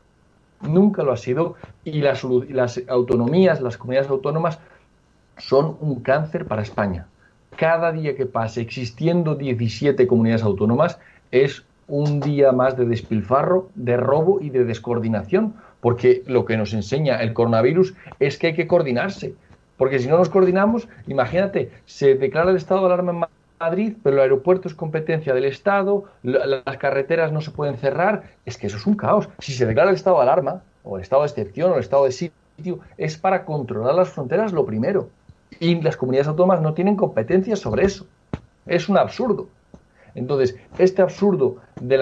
[0.63, 2.25] nunca lo ha sido y las,
[2.89, 4.59] autonomías, las comunidades autónomas
[5.39, 7.07] son un cáncer para España.
[7.57, 10.99] Cada día que pase existiendo 17 comunidades autónomas
[11.31, 16.73] es un día más de despilfarro, de robo y de descoordinación, porque lo que nos
[16.73, 19.35] enseña el coronavirus es que hay que coordinarse,
[19.77, 23.19] porque si no nos coordinamos, imagínate, se declara el estado de alarma en
[23.63, 28.59] Madrid, pero el aeropuerto es competencia del Estado, las carreteras no se pueden cerrar, es
[28.59, 29.29] que eso es un caos.
[29.39, 32.05] Si se declara el estado de alarma, o el estado de excepción, o el estado
[32.05, 35.11] de sitio, es para controlar las fronteras lo primero.
[35.61, 38.07] Y las comunidades autónomas no tienen competencias sobre eso.
[38.67, 39.47] Es un absurdo.
[40.17, 42.01] Entonces, este absurdo del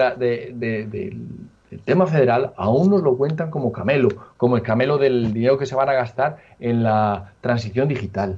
[1.85, 5.75] tema federal aún nos lo cuentan como camelo, como el camelo del dinero que se
[5.75, 8.37] van a gastar en la transición digital.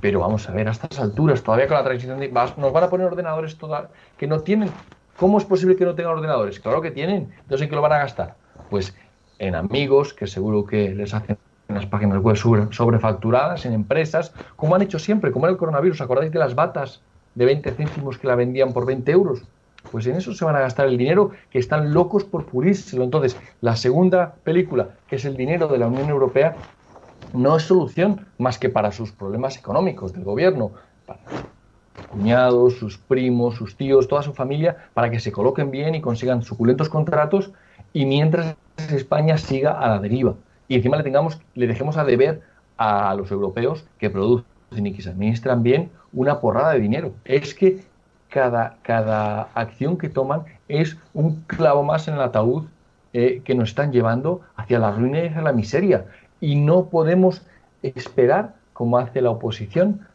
[0.00, 2.20] Pero vamos a ver, a estas alturas, todavía con la transición,
[2.56, 3.56] nos van a poner ordenadores
[4.16, 4.70] que no tienen.
[5.16, 6.60] ¿Cómo es posible que no tengan ordenadores?
[6.60, 7.32] Claro que tienen.
[7.40, 8.36] Entonces, ¿en qué lo van a gastar?
[8.70, 8.94] Pues
[9.40, 14.82] en amigos, que seguro que les hacen las páginas web sobrefacturadas, en empresas, como han
[14.82, 16.00] hecho siempre, como era el coronavirus.
[16.00, 17.02] ¿Acordáis de las batas
[17.34, 19.42] de 20 céntimos que la vendían por 20 euros?
[19.90, 23.04] Pues en eso se van a gastar el dinero, que están locos por purírselo.
[23.04, 26.54] Entonces, la segunda película, que es el dinero de la Unión Europea,
[27.32, 30.72] no es solución más que para sus problemas económicos del gobierno,
[31.06, 35.94] para sus cuñados, sus primos, sus tíos, toda su familia, para que se coloquen bien
[35.94, 37.52] y consigan suculentos contratos
[37.92, 38.56] y mientras
[38.90, 40.34] España siga a la deriva.
[40.68, 42.42] Y encima le, tengamos, le dejemos a deber
[42.76, 44.46] a los europeos que producen
[44.86, 47.12] y que se administran bien una porrada de dinero.
[47.24, 47.82] Es que
[48.28, 52.66] cada, cada acción que toman es un clavo más en el ataúd
[53.14, 56.04] eh, que nos están llevando hacia la ruina y hacia la miseria
[56.40, 57.42] y no podemos
[57.82, 60.06] esperar, como hace la oposición,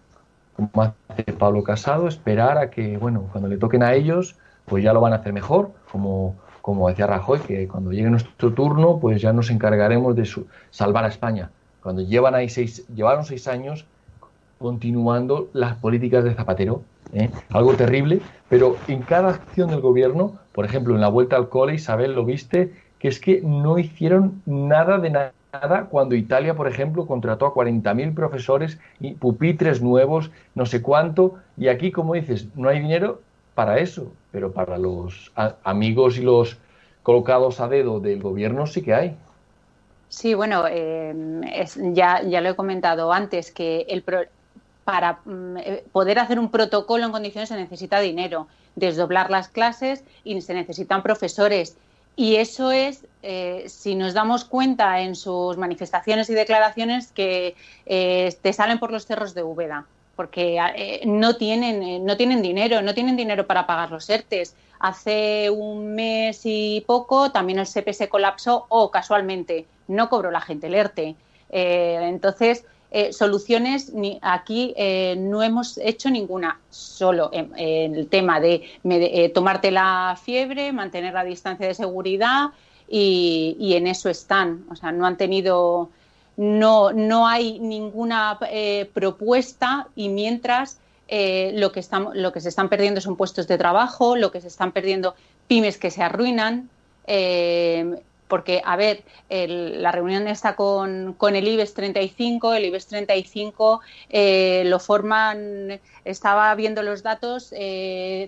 [0.55, 4.93] como hace Pablo Casado, esperar a que, bueno, cuando le toquen a ellos, pues ya
[4.93, 9.21] lo van a hacer mejor, como, como decía Rajoy, que cuando llegue nuestro turno, pues
[9.21, 10.29] ya nos encargaremos de
[10.69, 11.49] salvar a España.
[11.81, 13.85] Cuando llevan ahí seis, llevaron seis años
[14.59, 17.29] continuando las políticas de Zapatero, ¿eh?
[17.49, 21.73] algo terrible, pero en cada acción del gobierno, por ejemplo, en la vuelta al cole,
[21.73, 25.33] Isabel, lo viste, que es que no hicieron nada de nada
[25.89, 31.67] cuando Italia, por ejemplo, contrató a 40.000 profesores y pupitres nuevos, no sé cuánto, y
[31.67, 33.21] aquí, como dices, no hay dinero
[33.53, 35.31] para eso, pero para los
[35.63, 36.57] amigos y los
[37.03, 39.15] colocados a dedo del gobierno sí que hay.
[40.09, 41.13] Sí, bueno, eh,
[41.93, 44.03] ya, ya lo he comentado antes, que el
[44.83, 50.03] para mm, eh, poder hacer un protocolo en condiciones se necesita dinero, desdoblar las clases
[50.23, 51.77] y se necesitan profesores
[52.15, 57.55] y eso es, eh, si nos damos cuenta en sus manifestaciones y declaraciones, que
[57.85, 59.85] eh, te salen por los cerros de Úbeda,
[60.15, 64.55] porque eh, no, tienen, no tienen dinero, no tienen dinero para pagar los ERTES.
[64.79, 70.67] Hace un mes y poco también el se colapsó o casualmente no cobró la gente
[70.67, 71.15] el ERTE.
[71.49, 72.65] entonces,
[73.11, 74.75] soluciones ni, aquí
[75.17, 81.67] no hemos hecho ninguna, solo en, el tema de, tomarte la fiebre, mantener la distancia
[81.67, 82.51] de seguridad
[82.87, 84.65] y, en eso están.
[84.69, 85.89] O sea, no han tenido,
[86.37, 92.49] no, no hay ninguna eh, propuesta y mientras eh, lo, que están, lo que se
[92.49, 95.15] están perdiendo son puestos de trabajo, lo que se están perdiendo
[95.47, 96.69] pymes que se arruinan.
[98.33, 104.63] Porque, a ver, la reunión está con, con, el IBEX 35, el IBEX 35 eh,
[104.65, 108.27] lo forman, estaba viendo los datos, 5 eh,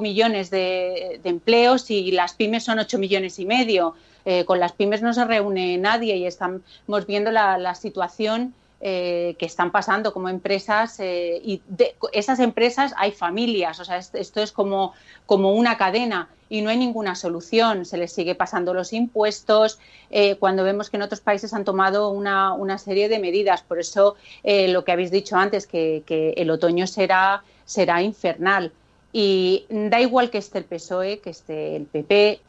[0.00, 3.94] millones de, empleos y las pymes son 8 millones y medio.
[4.24, 6.62] Eh, con las pymes no se reúne nadie y estamos
[7.06, 12.92] viendo la, la situación eh, que están pasando como empresas eh, y de esas empresas
[12.98, 14.92] hay familias, o sea, esto es como,
[15.24, 17.86] como una cadena y no hay ninguna solución.
[17.86, 19.78] Se les sigue pasando los impuestos
[20.10, 23.62] eh, cuando vemos que en otros países han tomado una, una serie de medidas.
[23.62, 28.72] Por eso lo que habéis dicho antes, que, que, el otoño será, será infernal.
[29.10, 32.40] Y da igual que esté el PSOE, que esté el PP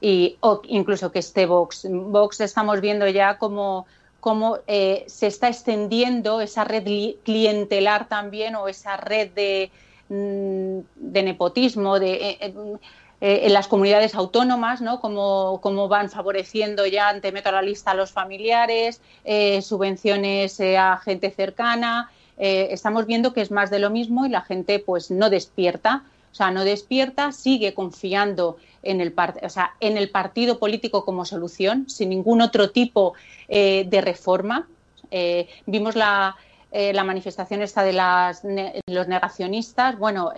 [0.00, 1.86] y, o incluso que esté Vox.
[1.88, 3.86] Vox estamos viendo ya como
[4.26, 6.82] cómo eh, se está extendiendo esa red
[7.22, 9.70] clientelar también o esa red de,
[10.08, 10.80] mm,
[11.12, 12.50] nepotismo eh, eh,
[13.20, 15.00] en las comunidades autónomas, ¿no?
[15.00, 19.00] Cómo, van favoreciendo ya ante meto a la lista a los familiares,
[19.62, 22.10] subvenciones a gente cercana.
[22.36, 26.02] estamos viendo que es más de lo mismo y la gente pues no despierta.
[26.36, 31.24] O sea, no despierta, sigue confiando en el, o sea, en el partido político como
[31.24, 33.14] solución, sin ningún otro tipo
[33.48, 34.68] eh, de reforma.
[35.10, 36.36] Eh, vimos la,
[36.72, 38.42] eh, la, manifestación esta de las,
[38.86, 39.98] los negacionistas.
[39.98, 40.30] Bueno,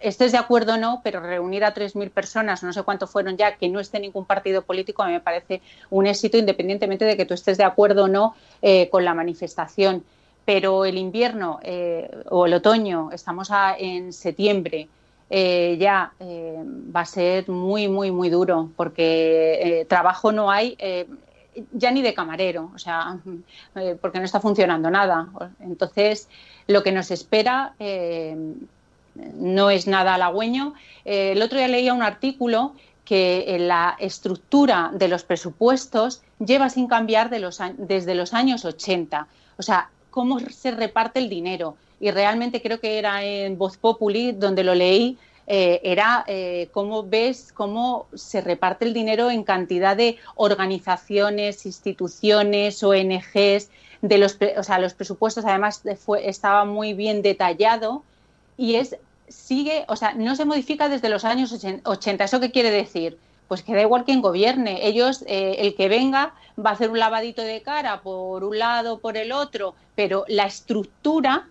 [0.00, 3.56] estés de acuerdo o no, pero reunir a 3.000 personas, no sé cuánto fueron ya,
[3.56, 5.60] que no esté ningún partido político, a mí me parece
[5.90, 8.34] un éxito, independientemente de que tú estés de acuerdo o no
[8.90, 10.02] con la manifestación.
[10.48, 11.60] Pero el invierno
[12.30, 14.88] o el otoño, estamos en septiembre,
[15.30, 20.76] eh, ya eh, va a ser muy, muy, muy duro, porque eh, trabajo no hay
[21.72, 23.18] ya ni de camarero, o sea,
[24.00, 25.28] porque no está funcionando nada.
[25.60, 26.28] Entonces,
[26.66, 27.74] lo que nos espera
[29.34, 30.74] no es nada halagüeño.
[31.04, 32.72] el otro día leía un artículo
[33.04, 39.26] que la estructura de los presupuestos lleva sin cambiar desde los años 80.
[39.58, 44.32] O sea, cómo se reparte el dinero y realmente creo que era en Voz Populi
[44.32, 45.16] donde lo leí,
[45.46, 52.82] eh, era eh, cómo ves cómo se reparte el dinero en cantidad de organizaciones, instituciones,
[52.82, 53.70] ONGs,
[54.02, 58.02] de los, o sea, los presupuestos además fue, estaba muy bien detallado
[58.56, 58.96] y es
[59.28, 61.54] sigue, o sea, no se modifica desde los años
[61.84, 62.24] 80.
[62.24, 63.18] ¿Eso qué quiere decir?
[63.48, 64.86] Pues que da igual quien gobierne.
[64.86, 66.34] Ellos, eh, el que venga,
[66.64, 70.44] va a hacer un lavadito de cara por un lado, por el otro, pero la
[70.44, 71.46] estructura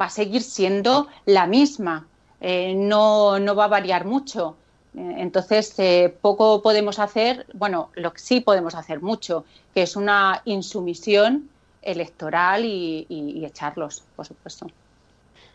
[0.00, 2.06] va a seguir siendo la misma.
[2.40, 4.56] Eh, no, no, va a variar mucho.
[4.96, 5.74] Eh, entonces,
[6.20, 11.48] poco podemos hacer, bueno, lo que sí podemos hacer mucho, que es una insumisión
[11.82, 14.68] electoral y, echarlos, por supuesto.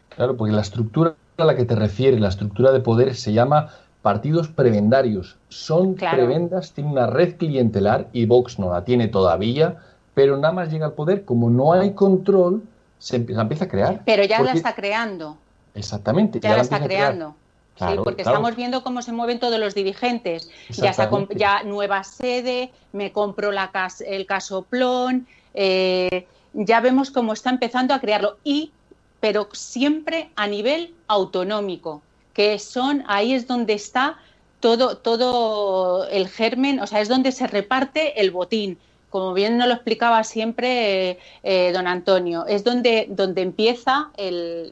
[0.10, 3.70] Claro, porque la estructura a la que te refieres, la estructura de poder, se llama
[4.02, 5.38] partidos prebendarios.
[5.50, 9.78] Son prebendas, tienen una red clientelar y Vox no la tiene todavía,
[10.14, 12.64] pero nada más llega al poder, como no hay control,
[13.00, 14.02] se empieza a crear.
[14.06, 15.38] Pero ya la está creando.
[15.76, 16.40] Exactamente.
[16.40, 17.36] Ya, la está creando.
[17.76, 20.50] sí, porque estamos viendo cómo se mueven todos los dirigentes.
[20.70, 20.94] Ya,
[21.36, 23.72] ya nueva sede, me compro la
[24.06, 28.38] el casoplón, eh, ya vemos cómo está empezando a crearlo.
[28.44, 28.72] Y,
[29.20, 32.02] pero siempre a nivel autonómico,
[32.38, 34.18] que son, ahí es donde está
[34.60, 38.78] todo, todo el germen, o sea, es donde se reparte el botín
[39.10, 44.72] como bien nos lo explicaba siempre eh, don Antonio, es donde, donde empieza el,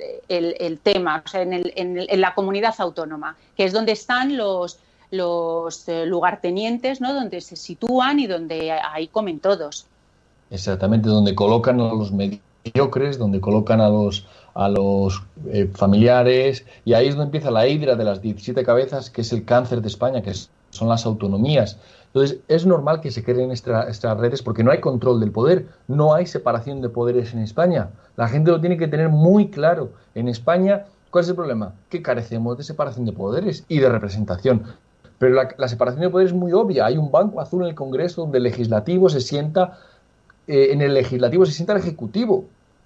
[0.84, 4.78] tema, o sea, en, la comunidad autónoma, que es donde están los,
[5.10, 7.14] los eh, lugartenientes, ¿no?
[7.14, 9.88] donde se sitúan y donde ahí comen todos.
[10.52, 16.94] Exactamente, donde colocan a los mediocres, donde colocan a los, a los eh, familiares, y
[16.94, 19.88] ahí es donde empieza la hidra de las 17 cabezas, que es el cáncer de
[19.88, 21.78] España, que son las autonomías
[22.16, 26.14] entonces, es normal que se creen estas redes porque no hay control del poder, no
[26.14, 27.90] hay separación de poderes en España.
[28.16, 29.90] La gente lo tiene que tener muy claro.
[30.16, 31.74] En España, ¿cuál es el problema?
[31.90, 34.64] Que carecemos de separación de poderes y de representación.
[35.20, 36.86] Pero la, separación de poderes es muy obvia.
[36.86, 39.78] Hay un banco azul en el Congreso donde el legislativo se sienta,
[40.48, 42.46] eh, en el legislativo se sienta el ejecutivo.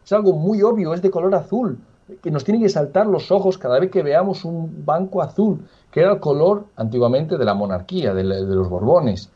[0.09, 1.77] Es algo muy obvio, es de color azul,
[2.23, 5.59] que nos tiene que saltar los ojos cada vez que veamos un banco azul,
[5.91, 9.29] que era el color antiguamente de la monarquía, de, los Borbones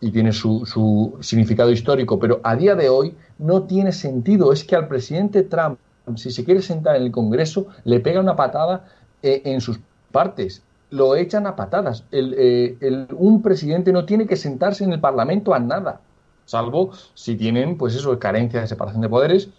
[0.00, 4.52] y tiene su, su, significado histórico, pero a día de hoy no tiene sentido.
[4.52, 5.78] Es que al presidente Trump,
[6.16, 8.84] si se quiere sentar en el Congreso, le pega una patada
[9.22, 9.78] eh, en sus
[10.10, 10.64] partes.
[10.90, 12.02] Lo echan a patadas.
[12.10, 16.00] Eh, un presidente no tiene que sentarse en el Parlamento a nada,
[16.46, 19.50] salvo si tienen, pues eso, carencia de separación de poderes,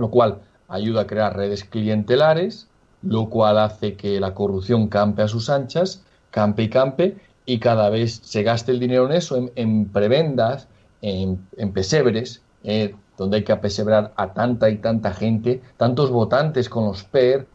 [0.00, 2.68] lo cual ayuda a crear redes clientelares,
[3.02, 7.90] lo cual hace que la corrupción campe a sus anchas, campe y campe, y cada
[7.90, 10.68] vez se gaste el dinero en eso, en, prebendas,
[11.02, 11.38] en,
[11.72, 17.04] pesebres, eh, donde hay que apesebrar a tanta y tanta gente, tantos votantes con los
[17.04, 17.46] PER,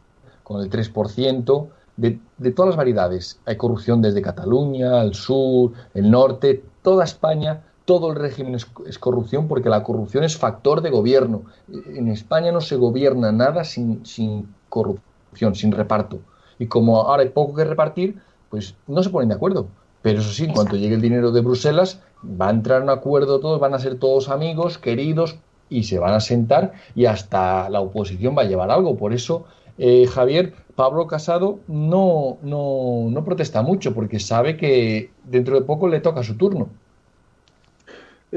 [0.43, 1.67] con el 3%,
[1.97, 3.39] de, de todas las variedades.
[3.45, 9.47] Hay corrupción desde Cataluña, el sur, el norte, toda España, todo el régimen es, corrupción
[9.47, 11.43] porque la corrupción es factor de gobierno.
[11.69, 16.19] En España no se gobierna nada sin, sin corrupción, sin reparto.
[16.57, 18.19] Y como ahora hay poco que repartir,
[18.49, 19.67] pues no se ponen de acuerdo.
[20.01, 23.39] Pero eso sí, en cuanto llegue el dinero de Bruselas, va a entrar un acuerdo
[23.39, 25.37] todos, van a ser todos amigos, queridos,
[25.69, 28.97] y se van a sentar y hasta la oposición va a llevar algo.
[28.97, 29.45] Por eso,
[29.77, 35.87] eh, Javier, Pablo Casado no, no, no protesta mucho, porque sabe que dentro de poco
[35.87, 36.69] le toca su turno.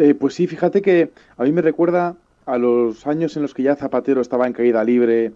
[0.00, 2.14] Eh, pues sí, fíjate que a mí me recuerda
[2.46, 5.32] a los años en los que ya Zapatero estaba en caída libre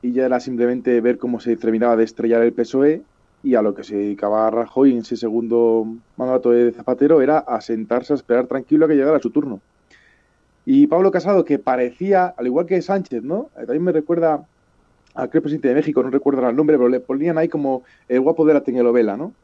[0.00, 3.02] y ya era simplemente ver cómo se terminaba de estrellar el PSOE
[3.42, 5.86] y a lo que se dedicaba Rajoy en ese segundo
[6.16, 9.60] mandato de Zapatero era a sentarse a esperar tranquilo a que llegara su turno.
[10.64, 13.50] Y Pablo Casado, que parecía, al igual que Sánchez, ¿no?
[13.58, 14.46] Eh, también me recuerda
[15.14, 18.20] a aquel presidente de México, no recuerdo el nombre, pero le ponían ahí como el
[18.20, 19.34] guapo de la telenovela, ¿no?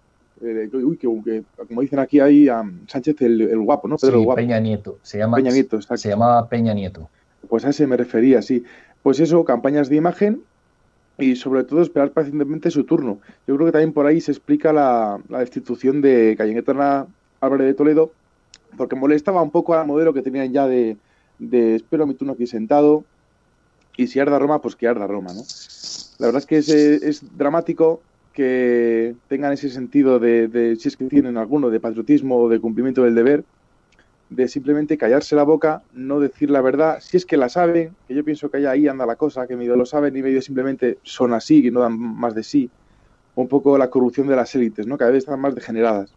[0.42, 3.96] Eh, uy, que, como dicen aquí ahí, a Sánchez el, guapo, ¿no?
[3.96, 4.98] Pedro sí, Peña Nieto.
[5.02, 7.08] Se llama, Peña Nieto, Se llamaba Peña Nieto.
[7.48, 8.64] Pues a ese me refería, sí.
[9.02, 10.42] Pues eso, campañas de imagen
[11.18, 13.20] y sobre todo esperar pacientemente su turno.
[13.46, 17.06] Yo creo que también por ahí se explica la, destitución de Cayetana
[17.40, 18.12] Álvarez de Toledo,
[18.76, 20.96] porque molestaba un poco al modelo que tenían ya de,
[21.38, 23.04] de espero a mi turno aquí sentado,
[23.96, 25.42] y si arda Roma, pues que arda Roma, ¿no?
[26.18, 28.00] La verdad es que es, es dramático
[28.32, 32.60] que tengan ese sentido de, de, si es que tienen alguno, de patriotismo o de
[32.60, 33.44] cumplimiento del deber,
[34.30, 38.14] de simplemente callarse la boca, no decir la verdad, si es que la saben, que
[38.14, 41.34] yo pienso que ahí anda la cosa, que medio lo saben y medio simplemente son
[41.34, 42.70] así, que no dan más de sí,
[43.34, 44.96] un poco la corrupción de las élites, ¿no?
[44.96, 46.14] Cada vez están más degeneradas.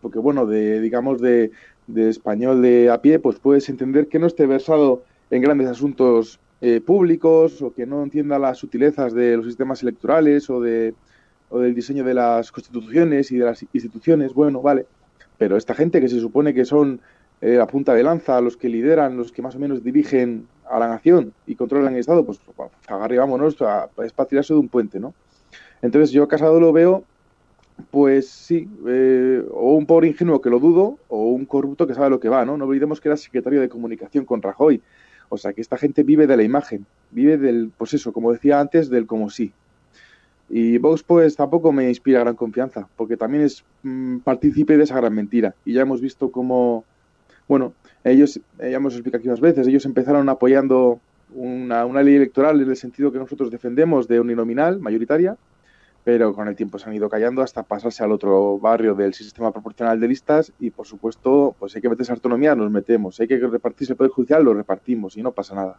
[0.00, 1.50] Porque bueno, de digamos de,
[1.86, 6.40] de español de a pie, pues puedes entender que no esté versado en grandes asuntos
[6.60, 10.94] eh, públicos o que no entienda las sutilezas de los sistemas electorales o de
[11.50, 14.86] o del diseño de las constituciones y de las instituciones, bueno, vale.
[15.36, 17.00] Pero esta gente que se supone que son
[17.40, 20.78] eh, la punta de lanza, los que lideran, los que más o menos dirigen a
[20.78, 22.40] la nación y controlan el Estado, pues
[22.88, 25.14] agarre, vámonos, a, es para tirarse de un puente, ¿no?
[25.80, 27.04] Entonces yo Casado lo veo,
[27.90, 32.10] pues sí, eh, o un pobre ingenuo que lo dudo, o un corrupto que sabe
[32.10, 32.56] lo que va, ¿no?
[32.56, 34.82] No olvidemos que era secretario de comunicación con Rajoy.
[35.28, 38.60] O sea, que esta gente vive de la imagen, vive del, pues eso, como decía
[38.60, 39.52] antes, del como sí.
[40.50, 44.96] Y Vox pues tampoco me inspira gran confianza, porque también es mm, partícipe de esa
[44.96, 45.54] gran mentira.
[45.64, 46.84] Y ya hemos visto cómo,
[47.46, 47.74] bueno,
[48.04, 51.00] ellos, ya hemos explicado aquí unas veces, ellos empezaron apoyando
[51.34, 55.36] una, una ley electoral en el sentido que nosotros defendemos de uninominal, mayoritaria,
[56.04, 59.52] pero con el tiempo se han ido callando hasta pasarse al otro barrio del sistema
[59.52, 63.36] proporcional de listas y por supuesto pues hay que meterse autonomía, nos metemos, hay que
[63.36, 65.78] repartirse el poder judicial, lo repartimos y no pasa nada.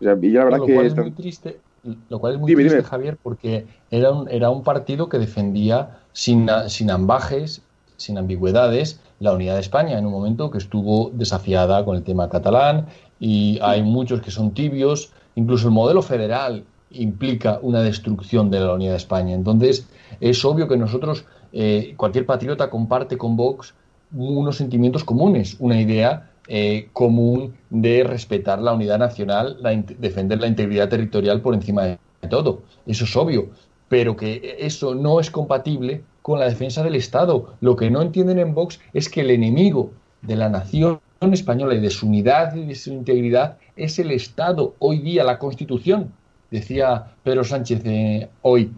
[0.00, 0.14] y la
[0.44, 1.60] verdad lo que cual es muy triste,
[2.08, 6.48] lo cual es muy triste, Javier, porque era un, era un partido que defendía sin,
[6.68, 7.62] sin ambajes,
[7.96, 12.28] sin ambigüedades, la unidad de España en un momento que estuvo desafiada con el tema
[12.28, 12.86] catalán
[13.20, 18.74] y hay muchos que son tibios, incluso el modelo federal implica una destrucción de la
[18.74, 19.34] unidad de España.
[19.34, 19.86] Entonces,
[20.20, 23.74] es obvio que nosotros, eh, cualquier patriota comparte con Vox
[24.16, 29.58] unos sentimientos comunes, una idea eh, común de respetar la unidad nacional,
[29.98, 32.62] defender la integridad territorial por encima de todo.
[32.86, 33.48] Eso es obvio,
[33.88, 37.54] pero que eso no es compatible con la defensa del Estado.
[37.60, 39.90] Lo que no entienden en Vox es que el enemigo
[40.22, 44.74] de la nación española y de su unidad y de su integridad es el Estado,
[44.78, 46.12] hoy día la Constitución.
[46.50, 48.70] Decía Pedro Sánchez eh, hoy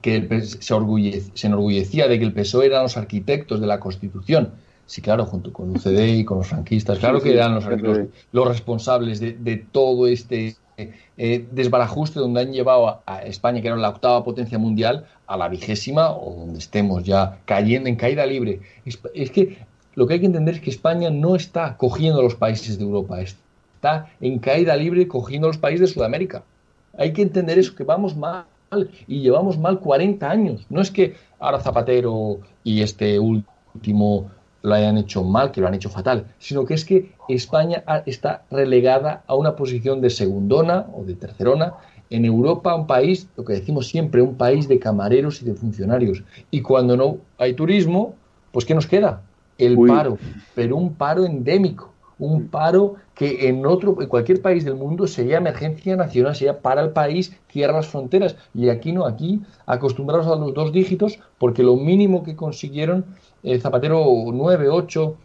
[0.00, 4.52] que se, se enorgullecía de que el PSOE eran los arquitectos de la Constitución.
[4.86, 7.54] Sí, claro, junto con UCD y con los franquistas, claro que eran
[8.32, 13.88] los, responsables de, todo este eh, desbarajuste donde han llevado a, España, que era la
[13.88, 18.60] octava potencia mundial, a la vigésima o donde estemos ya cayendo en caída libre.
[18.84, 19.58] Es, que
[19.96, 23.20] lo que hay que entender es que España no está cogiendo los países de Europa,
[23.20, 26.44] está en caída libre cogiendo los países de Sudamérica.
[26.96, 28.44] Hay que entender eso, que vamos mal
[29.08, 30.66] y llevamos mal 40 años.
[30.70, 34.30] No es que ahora Zapatero y este último
[34.66, 38.42] lo hayan hecho mal, que lo han hecho fatal, sino que es que España está
[38.50, 41.74] relegada a una posición de segundona o de tercerona.
[42.10, 46.24] En Europa, un país, lo que decimos siempre, un país de camareros y de funcionarios.
[46.50, 48.14] Y cuando no hay turismo,
[48.50, 49.22] pues ¿qué nos queda?
[49.56, 50.18] El paro,
[50.56, 55.38] pero un paro endémico un paro que en otro, en cualquier país del mundo sería
[55.38, 58.36] emergencia nacional, sería para el país, cierra las fronteras.
[58.54, 63.04] Y aquí no, aquí acostumbrados a los dos dígitos, porque lo mínimo que consiguieron
[63.60, 65.16] Zapatero 9, 8,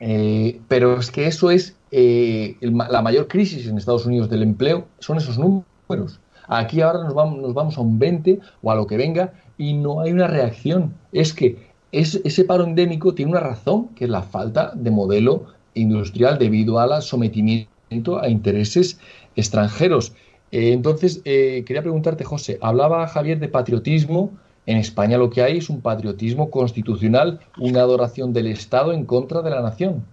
[0.00, 4.86] eh, pero es que eso es eh, la mayor crisis en Estados Unidos del empleo,
[4.98, 6.20] son esos números.
[6.48, 10.12] Aquí ahora nos vamos, a un 20 o a lo que venga y no hay
[10.12, 10.94] una reacción.
[11.12, 16.38] Es que ese paro endémico tiene una razón, que es la falta de modelo industrial
[16.38, 19.00] debido al sometimiento a intereses
[19.34, 20.12] extranjeros.
[20.52, 24.30] Eh, entonces, quería preguntarte, José, hablaba Javier de patriotismo.
[24.66, 29.40] En España lo que hay es un patriotismo constitucional, una adoración del Estado en contra
[29.40, 30.04] de la nación.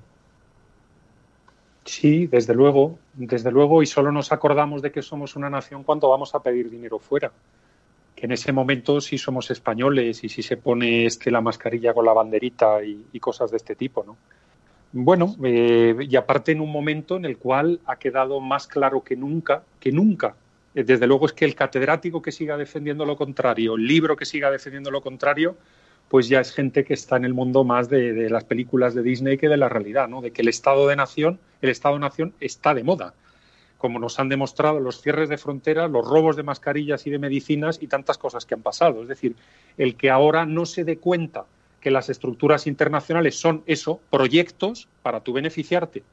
[1.86, 6.10] Sí, desde luego, desde luego, y solo nos acordamos de que somos una nación cuando
[6.10, 7.32] vamos a pedir dinero fuera.
[8.16, 12.06] Que en ese momento sí somos españoles y sí se pone este la mascarilla con
[12.06, 14.16] la banderita y, cosas de este tipo, ¿no?
[14.94, 19.16] Bueno, eh, y aparte en un momento en el cual ha quedado más claro que
[19.16, 20.36] nunca, que nunca,
[20.74, 24.50] desde luego es que el catedrático que siga defendiendo lo contrario, el libro que siga
[24.50, 25.56] defendiendo lo contrario,
[26.10, 29.38] pues ya es gente que está en el mundo más de, las películas de Disney
[29.38, 30.22] que de la realidad, ¿no?
[30.22, 33.14] De que el Estado de Nación, el Estado-Nación está de moda,
[33.78, 37.80] como nos han demostrado los cierres de fronteras, los robos de mascarillas y de medicinas
[37.82, 39.02] y tantas cosas que han pasado.
[39.02, 39.36] Es decir,
[39.78, 41.46] el que ahora no se dé cuenta
[41.82, 46.04] que las estructuras internacionales son eso, proyectos para tú beneficiarte.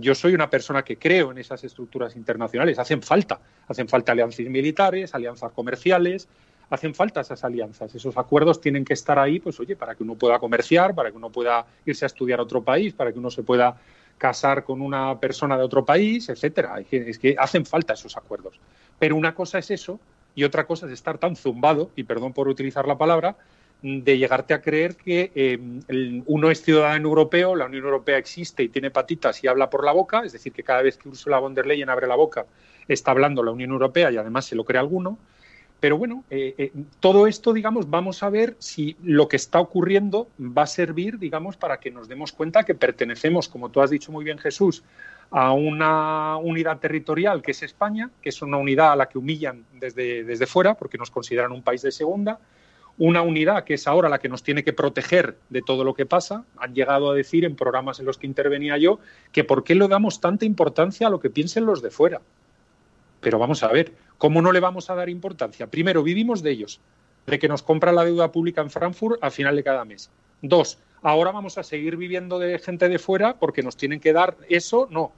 [0.00, 4.46] Yo soy una persona que creo en esas estructuras internacionales, hacen falta, hacen falta alianzas
[4.46, 6.28] militares, alianzas comerciales,
[6.70, 10.14] hacen falta esas alianzas, esos acuerdos tienen que estar ahí, pues oye, para que uno
[10.14, 13.28] pueda comerciar, para que uno pueda irse a estudiar a otro país, para que uno
[13.28, 13.76] se pueda
[14.18, 16.80] casar con una persona de otro país, etcétera.
[16.88, 18.60] Es que hacen falta esos acuerdos.
[19.00, 19.98] Pero una cosa es eso
[20.36, 23.36] y otra cosa es estar tan zumbado, y perdón por utilizar la palabra,
[23.82, 28.68] de llegarte a creer que eh, uno es ciudadano europeo, la Unión Europea existe y
[28.68, 31.54] tiene patitas y habla por la boca, es decir, que cada vez que Ursula von
[31.54, 32.46] der Leyen abre la boca
[32.88, 35.18] está hablando la Unión Europea y además se lo cree alguno.
[35.80, 40.28] Pero bueno, eh, eh, todo esto, digamos, vamos a ver si lo que está ocurriendo
[40.40, 44.10] va a servir, digamos, para que nos demos cuenta que pertenecemos, como tú has dicho
[44.10, 44.82] muy bien, Jesús,
[45.30, 49.64] a una unidad territorial que es España, que es una unidad a la que humillan
[49.74, 52.40] desde, desde fuera porque nos consideran un país de segunda,
[52.98, 56.04] una unidad que es ahora la que nos tiene que proteger de todo lo que
[56.04, 56.44] pasa.
[56.58, 58.98] Han llegado a decir en programas en los que intervenía yo
[59.32, 62.20] que por qué le damos tanta importancia a lo que piensen los de fuera.
[63.20, 65.68] Pero vamos a ver, ¿cómo no le vamos a dar importancia?
[65.68, 66.80] Primero, vivimos de ellos,
[67.26, 70.10] de que nos compra la deuda pública en Frankfurt al final de cada mes.
[70.42, 74.36] Dos, ahora vamos a seguir viviendo de gente de fuera porque nos tienen que dar
[74.48, 75.12] eso, no,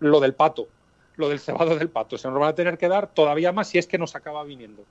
[0.00, 0.68] lo del pato,
[1.16, 2.16] lo del cebado del pato.
[2.16, 4.84] Se nos van a tener que dar todavía más si es que nos acaba viniendo.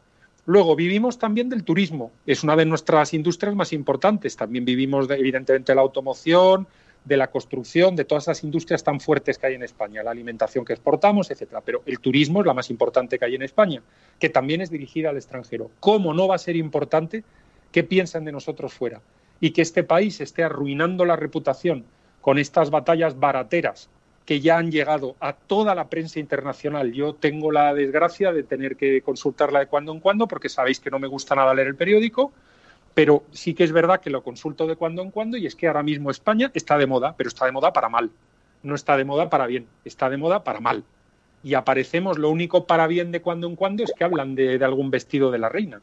[0.45, 2.11] Luego, vivimos también del turismo.
[2.25, 4.35] Es una de nuestras industrias más importantes.
[4.35, 6.67] También vivimos, de, evidentemente, de la automoción,
[7.03, 10.63] de la construcción, de todas esas industrias tan fuertes que hay en España, la alimentación
[10.63, 11.61] que exportamos, etcétera.
[11.61, 13.81] Pero el turismo es la más importante que hay en España,
[14.19, 15.71] que también es dirigida al extranjero.
[15.79, 17.23] ¿Cómo no va a ser importante
[17.71, 19.01] qué piensan de nosotros fuera?
[19.39, 21.85] Y que este país esté arruinando la reputación
[22.21, 23.89] con estas batallas barateras
[24.25, 26.91] que ya han llegado a toda la prensa internacional.
[26.91, 30.89] Yo tengo la desgracia de tener que consultarla de cuando en cuando, porque sabéis que
[30.89, 32.33] no me gusta nada leer el periódico,
[32.95, 35.67] pero sí que es verdad que lo consulto de cuando en cuando y es que
[35.67, 38.09] ahora mismo España está de moda, pero está de moda para mal.
[38.63, 40.83] No está de moda para bien, está de moda para mal.
[41.43, 44.89] Y aparecemos, lo único para bien de cuando en cuando es que hablan de, algún
[44.89, 45.81] vestido de la reina.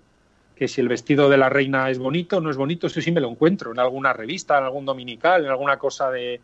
[0.56, 3.12] Que si el vestido de la reina es bonito o no es bonito, eso sí
[3.12, 6.40] me lo encuentro en alguna revista, en algún dominical, en alguna cosa de,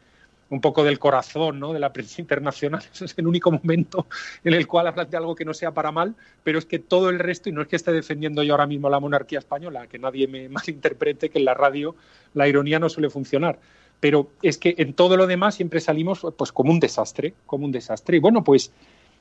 [0.50, 1.72] un poco del corazón ¿no?
[1.72, 2.82] de la prensa internacional.
[2.92, 4.06] Ese es el único momento
[4.44, 7.10] en el cual hablas de algo que no sea para mal, pero es que todo
[7.10, 9.98] el resto, y no es que esté defendiendo yo ahora mismo la monarquía española, que
[9.98, 11.94] nadie me malinterprete que en la radio
[12.34, 13.58] la ironía no suele funcionar.
[14.00, 17.72] Pero es que en todo lo demás siempre salimos pues como un desastre, como un
[17.72, 18.20] desastre.
[18.20, 18.70] Bueno, pues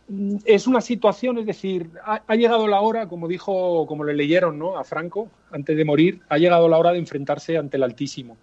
[0.08, 4.14] mm, es una situación, es decir, ha, ha, llegado la hora, como dijo, como le
[4.14, 4.78] leyeron ¿no?
[4.78, 8.38] a Franco antes de morir, ha llegado la hora de enfrentarse ante el Altísimo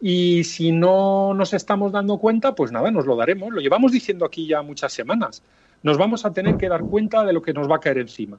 [0.00, 3.52] y si no nos estamos dando cuenta, pues nada, nos lo daremos.
[3.52, 5.42] Lo llevamos diciendo aquí ya muchas semanas.
[5.82, 8.38] Nos vamos a tener que dar cuenta de lo que nos va a caer encima.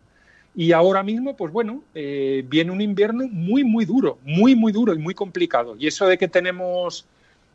[0.55, 4.93] Y ahora mismo, pues bueno, eh, viene un invierno muy, muy duro, muy, muy duro
[4.93, 5.75] y muy complicado.
[5.77, 7.05] Y eso de que tenemos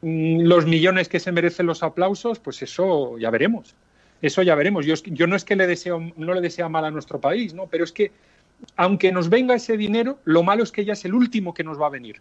[0.02, 3.74] mm, los millones que se merecen los aplausos, pues eso ya veremos.
[4.22, 4.86] Eso ya veremos.
[4.86, 7.66] Yo, no es que le deseo, no le desea mal a nuestro país, ¿no?
[7.66, 8.12] Pero es que,
[8.76, 11.80] aunque nos venga ese dinero, lo malo es que ya es el último que nos
[11.80, 12.20] va a venir.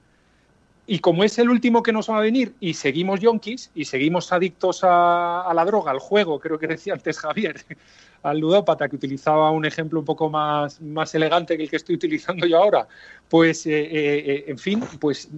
[0.85, 4.33] Y como es el último que nos va a venir y seguimos yonkis y seguimos
[4.33, 7.55] adictos a, la droga, al juego, creo que decía antes Javier,
[8.23, 11.95] al ludópata, que utilizaba un ejemplo un poco más, más elegante que el que estoy
[11.95, 12.85] utilizando yo ahora,
[13.29, 15.29] pues, eh, eh, eh, en fin, pues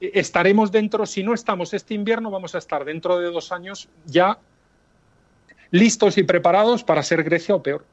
[0.00, 4.38] estaremos dentro, si no estamos este invierno, vamos a estar dentro de dos años ya
[5.70, 7.86] listos y preparados para ser Grecia o peor.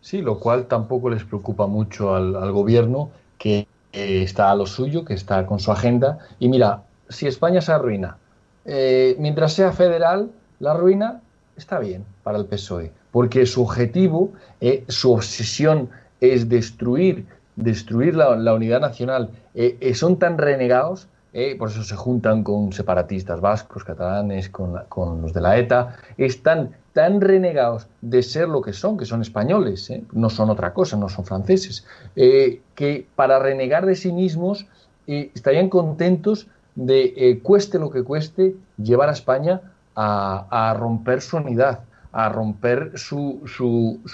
[0.00, 3.67] Sí, lo cual tampoco les preocupa mucho al gobierno que
[3.98, 6.18] está a lo suyo, que está con su agenda.
[6.38, 8.16] Y mira, si España se arruina,
[8.64, 10.30] eh, mientras sea federal,
[10.60, 11.20] la ruina
[11.56, 15.90] está bien para el PSOE, porque su objetivo, eh, su obsesión
[16.20, 17.26] es destruir,
[17.56, 19.30] destruir la, unidad nacional.
[19.54, 21.08] Eh, son tan renegados
[21.56, 26.70] por eso se juntan con separatistas vascos, catalanes, con, con, los de la ETA, están
[26.98, 30.02] tan renegados de ser lo que son, que son españoles, ¿eh?
[30.10, 31.86] no son otra cosa, no son franceses,
[32.16, 34.66] eh, que para renegar de sí mismos
[35.06, 39.60] eh, estarían contentos de, cueste lo que cueste, llevar a España
[39.94, 43.42] a, romper su unidad, a romper su,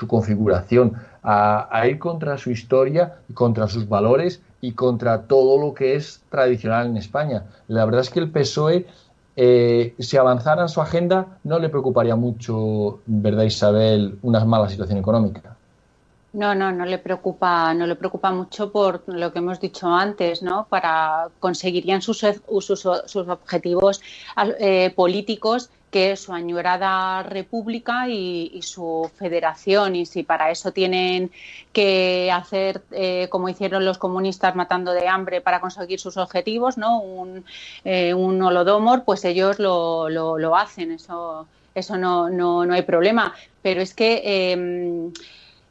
[0.07, 5.97] configuración, a, a, ir contra su historia, contra sus valores y contra todo lo que
[5.97, 7.45] es tradicional en España.
[7.67, 8.87] La verdad es que el PSOE
[9.37, 15.57] eh, si avanzara su agenda, no le preocuparía mucho, ¿verdad, Isabel, una mala situación económica?
[16.35, 20.43] No, no, no le preocupa, no le preocupa mucho por lo que hemos dicho antes,
[20.43, 20.67] ¿no?
[20.69, 22.27] Para conseguirían sus,
[22.59, 24.01] sus, objetivos
[24.59, 29.95] eh, políticos que su añorada república y, su federación.
[29.95, 31.31] Y si para eso tienen
[31.73, 37.01] que hacer, eh, como hicieron los comunistas matando de hambre para conseguir sus objetivos, ¿no?
[37.01, 37.45] un,
[37.85, 40.91] eh, un holodomor, pues ellos lo, lo, hacen.
[40.91, 43.33] Eso, eso no, no, no, hay problema.
[43.63, 44.51] Pero es que.
[44.51, 45.13] Em,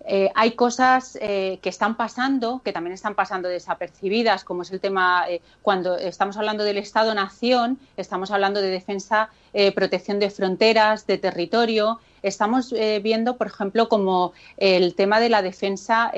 [0.06, 4.82] eh, hay cosas eh, que están pasando, que también están pasando desapercibidas, como es el
[4.82, 9.30] tema, eh, cuando estamos hablando del Estado-Nación, estamos hablando de defensa,
[9.76, 12.00] protección de fronteras, de territorio.
[12.24, 12.74] Estamos
[13.04, 16.12] viendo, por ejemplo, como el tema de la defensa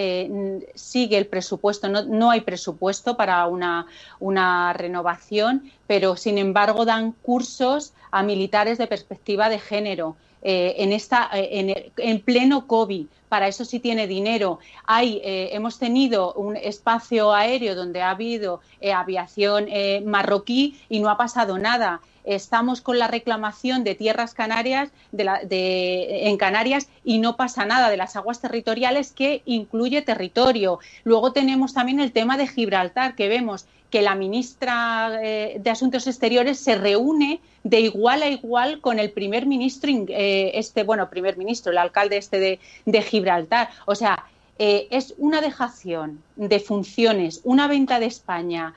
[0.73, 8.23] sigue el presupuesto, no, hay presupuesto para una renovación, pero sin embargo dan cursos a
[8.23, 10.15] militares de perspectiva de género.
[10.47, 14.59] En, esta, en, en, pleno COVID para eso sí tiene dinero.
[14.85, 20.99] Hay, eh, hemos tenido un espacio aéreo donde ha habido eh, aviación eh, marroquí y
[20.99, 21.99] no ha pasado nada.
[22.23, 27.97] Estamos con la reclamación de tierras canarias de en Canarias y no pasa nada de
[27.97, 30.79] las aguas territoriales que incluye territorio.
[31.03, 36.05] Luego tenemos también el tema de Gibraltar, que vemos que la ministra eh, de Asuntos
[36.05, 41.37] Exteriores se reúne de igual a igual con el primer ministro, eh, este, bueno, primer
[41.37, 43.69] ministro, el alcalde este de, Gibraltar.
[43.85, 44.25] O sea,
[44.59, 48.73] eh, es una dejación de funciones, una venta de España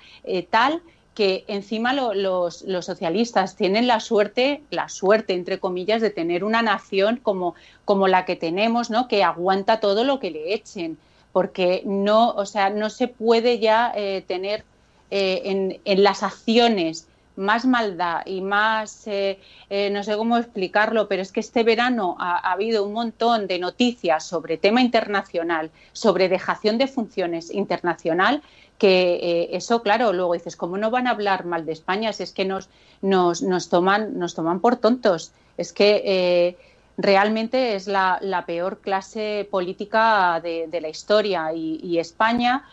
[0.51, 0.83] tal
[1.17, 7.19] que encima los, socialistas tienen la suerte, la suerte entre comillas, de tener una nación
[7.21, 9.09] como, como la que tenemos, ¿no?
[9.09, 10.97] Que aguanta todo lo que le echen,
[11.33, 13.93] porque no, o sea, no se puede ya
[14.29, 14.65] tener
[15.11, 17.07] eh, en, las acciones
[17.37, 19.39] más maldad y más, eh,
[19.71, 23.59] eh, no sé cómo explicarlo, pero es que este verano ha, habido un montón de
[23.59, 28.43] noticias sobre tema internacional, sobre dejación de funciones internacional,
[28.77, 32.11] que eso, claro, luego dices, ¿cómo no van a hablar mal de España?
[32.11, 32.69] Es que nos,
[33.03, 35.33] nos, nos toman, nos toman por tontos.
[35.57, 36.57] Es que
[36.97, 42.65] realmente es la, peor clase política de, la historia y, España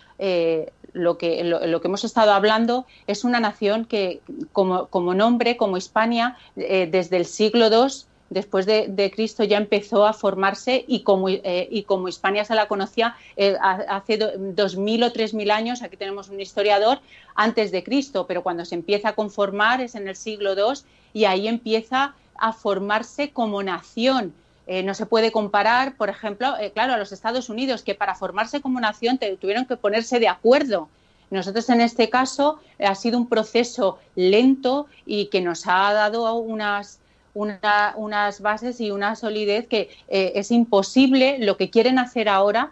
[0.96, 4.22] lo que, lo, que hemos estado hablando es una nación que,
[4.54, 10.06] como, como nombre, como Hispania, eh, desde el siglo II después de, Cristo ya empezó
[10.06, 15.04] a formarse y como, eh, y como Hispania se la conocía eh, hace dos mil
[15.04, 17.00] o tres mil años, aquí tenemos un historiador,
[17.36, 20.80] antes de Cristo, pero cuando se empieza a conformar es en el siglo II
[21.14, 24.34] y ahí empieza a formarse como nación
[24.68, 28.16] eh, no se puede comparar, por ejemplo, eh, claro, a los Estados Unidos, que para
[28.16, 30.90] formarse como nación tuvieron que ponerse de acuerdo.
[31.30, 36.34] Nosotros en este caso eh, ha sido un proceso lento y que nos ha dado
[36.36, 37.00] unas,
[37.36, 41.38] unas bases y una solidez que es imposible.
[41.40, 42.72] Lo que quieren hacer ahora,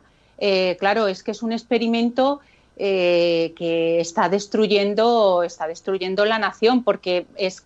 [0.80, 2.40] claro, es que es un experimento
[2.78, 7.62] que está destruyendo, está destruyendo la nación porque es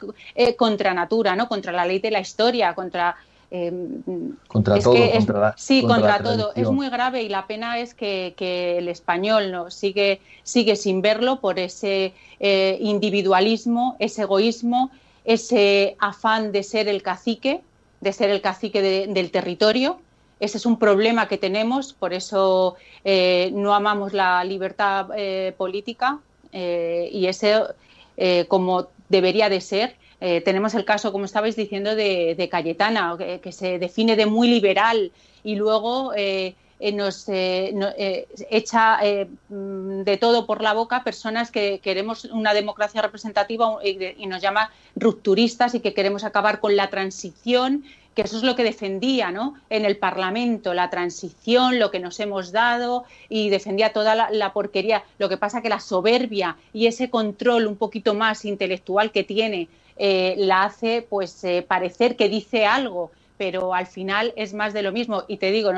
[0.57, 1.47] contra natura, ¿no?
[1.47, 3.15] Contra la ley de la historia, contra
[3.51, 3.71] eh,
[4.47, 4.95] contra todo,
[5.55, 6.51] sí, contra, todo.
[6.55, 8.33] Es muy grave y la pena es que,
[8.77, 14.91] el español no sigue, sigue sin verlo por ese individualismo, ese egoísmo,
[15.25, 17.61] ese afán de ser el cacique,
[18.01, 19.99] de ser el cacique del territorio
[20.39, 26.19] ese es un problema que tenemos, por eso eh, no amamos la libertad eh, política
[26.51, 27.63] eh, y ese,
[28.47, 34.15] como debería de ser, tenemos el caso, como estabais diciendo, de, Cayetana, que, se define
[34.15, 35.11] de muy liberal
[35.43, 36.11] y luego
[36.93, 44.41] nos, echa de todo por la boca personas que queremos una democracia representativa y nos
[44.41, 47.83] llama rupturistas y que queremos acabar con la transición
[48.17, 49.53] que eso es lo que defendía ¿no?
[49.69, 55.03] en el Parlamento, la transición, lo que nos hemos dado y defendía toda la, porquería.
[55.19, 59.67] Lo que pasa que la soberbia y ese control un poquito más intelectual que tiene
[59.99, 64.83] eh, la hace pues eh, parecer que dice algo, pero al final es más de
[64.83, 65.23] lo mismo.
[65.27, 65.71] Y te digo,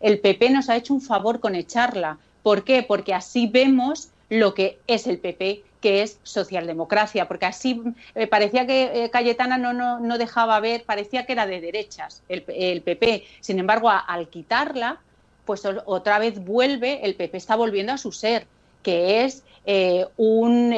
[0.00, 2.18] el PP nos ha hecho un favor con echarla.
[2.42, 2.82] ¿Por qué?
[2.82, 7.82] Porque así vemos lo que es el PP que es socialdemocracia, porque así
[8.14, 13.24] eh, parecía que Cayetana no, no, dejaba ver, parecía que era de derechas el, PP.
[13.40, 15.00] Sin embargo, al quitarla,
[15.44, 18.46] pues otra vez vuelve, el PP está volviendo a su ser,
[18.84, 19.42] que es
[20.16, 20.72] un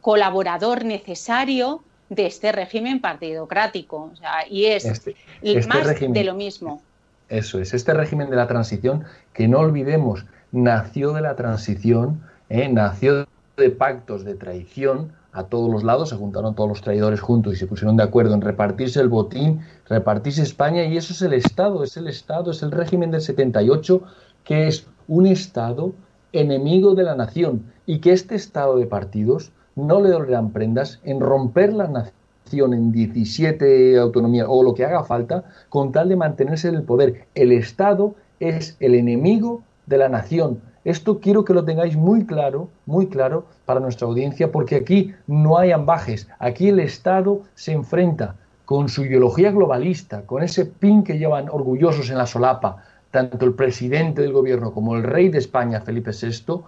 [0.00, 4.12] colaborador necesario de este régimen partidocrático.
[4.50, 6.82] y es este, este más de lo mismo.
[7.28, 9.04] Eso es, este régimen de la transición,
[9.34, 15.84] que no olvidemos, nació de la transición, nació de pactos de traición a todos los
[15.84, 19.08] lados, se juntaron todos los traidores juntos y se pusieron de acuerdo en repartirse el
[19.08, 23.20] botín, repartirse España y eso es el Estado, es el Estado, es el régimen del
[23.20, 24.02] 78
[24.44, 25.92] que es un Estado
[26.32, 31.20] enemigo de la nación y que este Estado de partidos no le dolerán prendas en
[31.20, 36.68] romper la nación en 17 autonomías o lo que haga falta con tal de mantenerse
[36.68, 37.26] en el poder.
[37.34, 42.70] El Estado es el enemigo de la nación, esto quiero que lo tengáis muy claro,
[42.86, 46.28] muy claro para nuestra audiencia, porque aquí no hay ambajes.
[46.38, 52.08] Aquí el Estado se enfrenta con su ideología globalista, con ese pin que llevan orgullosos
[52.08, 56.62] en la solapa, tanto el presidente del gobierno como el rey de España, Felipe VI,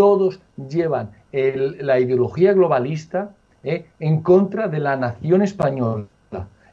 [0.00, 3.32] todos llevan la ideología globalista
[3.62, 6.06] eh, en contra de la nación española.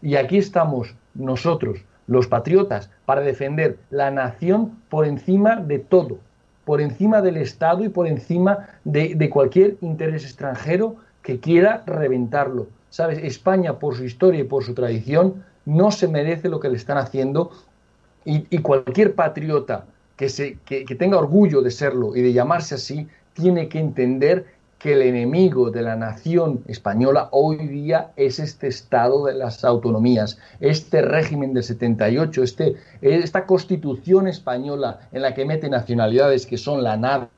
[0.02, 6.20] Y aquí estamos nosotros, los patriotas, para defender la nación por encima de todo,
[6.64, 12.68] por encima del Estado y por encima de, cualquier interés extranjero que quiera reventarlo.
[12.90, 13.20] ¿Sabes?
[13.22, 16.98] España, por su historia y por su tradición, no se merece lo que le están
[16.98, 17.52] haciendo
[18.24, 19.84] y, cualquier patriota
[20.18, 24.46] que, tenga orgullo de serlo y de llamarse así, tiene que entender
[24.80, 30.40] que el enemigo de la nación española hoy día es este Estado de las autonomías,
[30.60, 36.84] este régimen del 78, este, esta constitución española en la que mete nacionalidades que son
[36.84, 37.30] la nada,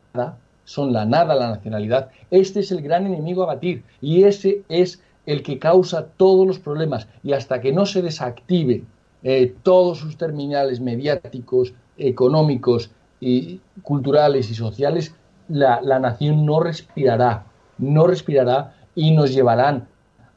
[0.66, 5.02] son la nada la nacionalidad, este es el gran enemigo a batir y ese es
[5.26, 8.84] el que causa todos los problemas y hasta que no se desactive
[9.22, 15.14] eh, todos sus terminales mediáticos, económicos y culturales y sociales,
[15.50, 17.46] la, nación no respirará,
[17.78, 19.88] no respirará y nos llevarán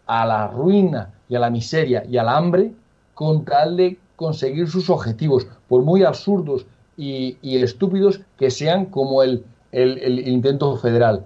[0.06, 2.72] a la ruina y a la miseria y al hambre
[3.14, 9.44] con tal de conseguir sus objetivos, por muy absurdos y, estúpidos que sean como el,
[9.72, 11.24] el, intento federal.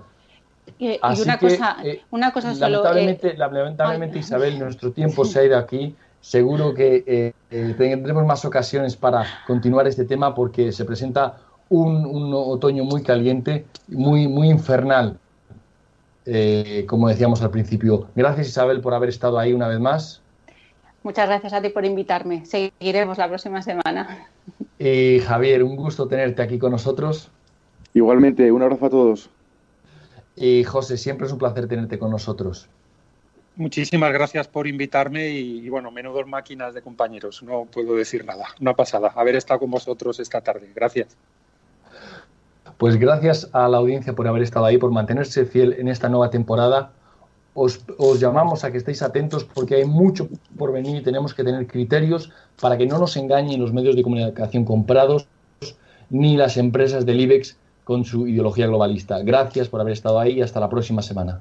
[0.78, 2.82] Y, una, cosa, eh, una cosa solo.
[2.82, 5.94] Lamentablemente, eh, lamentablemente Isabel, nuestro tiempo se ha ido aquí.
[6.26, 12.82] Seguro que eh, tendremos más ocasiones para continuar este tema porque se presenta un, otoño
[12.82, 15.20] muy caliente, muy, muy infernal,
[16.24, 18.08] eh, como decíamos al principio.
[18.16, 20.20] Gracias Isabel por haber estado ahí una vez más.
[21.04, 22.44] Muchas gracias a ti por invitarme.
[22.44, 24.26] Seguiremos la próxima semana.
[24.80, 27.30] Y Javier, un gusto tenerte aquí con nosotros.
[27.94, 29.30] Igualmente, un abrazo a todos.
[30.34, 32.68] Y José, siempre es un placer tenerte con nosotros.
[33.56, 37.42] Muchísimas gracias por invitarme y, bueno, menudos máquinas de compañeros.
[37.42, 38.48] No puedo decir nada.
[38.60, 40.70] Una pasada haber estado con vosotros esta tarde.
[40.74, 41.16] Gracias.
[42.76, 46.28] Pues gracias a la audiencia por haber estado ahí, por mantenerse fiel en esta nueva
[46.28, 46.92] temporada.
[47.54, 47.80] Os,
[48.20, 50.28] llamamos a que estéis atentos porque hay mucho
[50.58, 52.30] por venir y tenemos que tener criterios
[52.60, 55.26] para que no nos engañen los medios de comunicación comprados
[56.10, 59.20] ni las empresas del IBEX con su ideología globalista.
[59.20, 61.40] Gracias por haber estado ahí y hasta la próxima semana.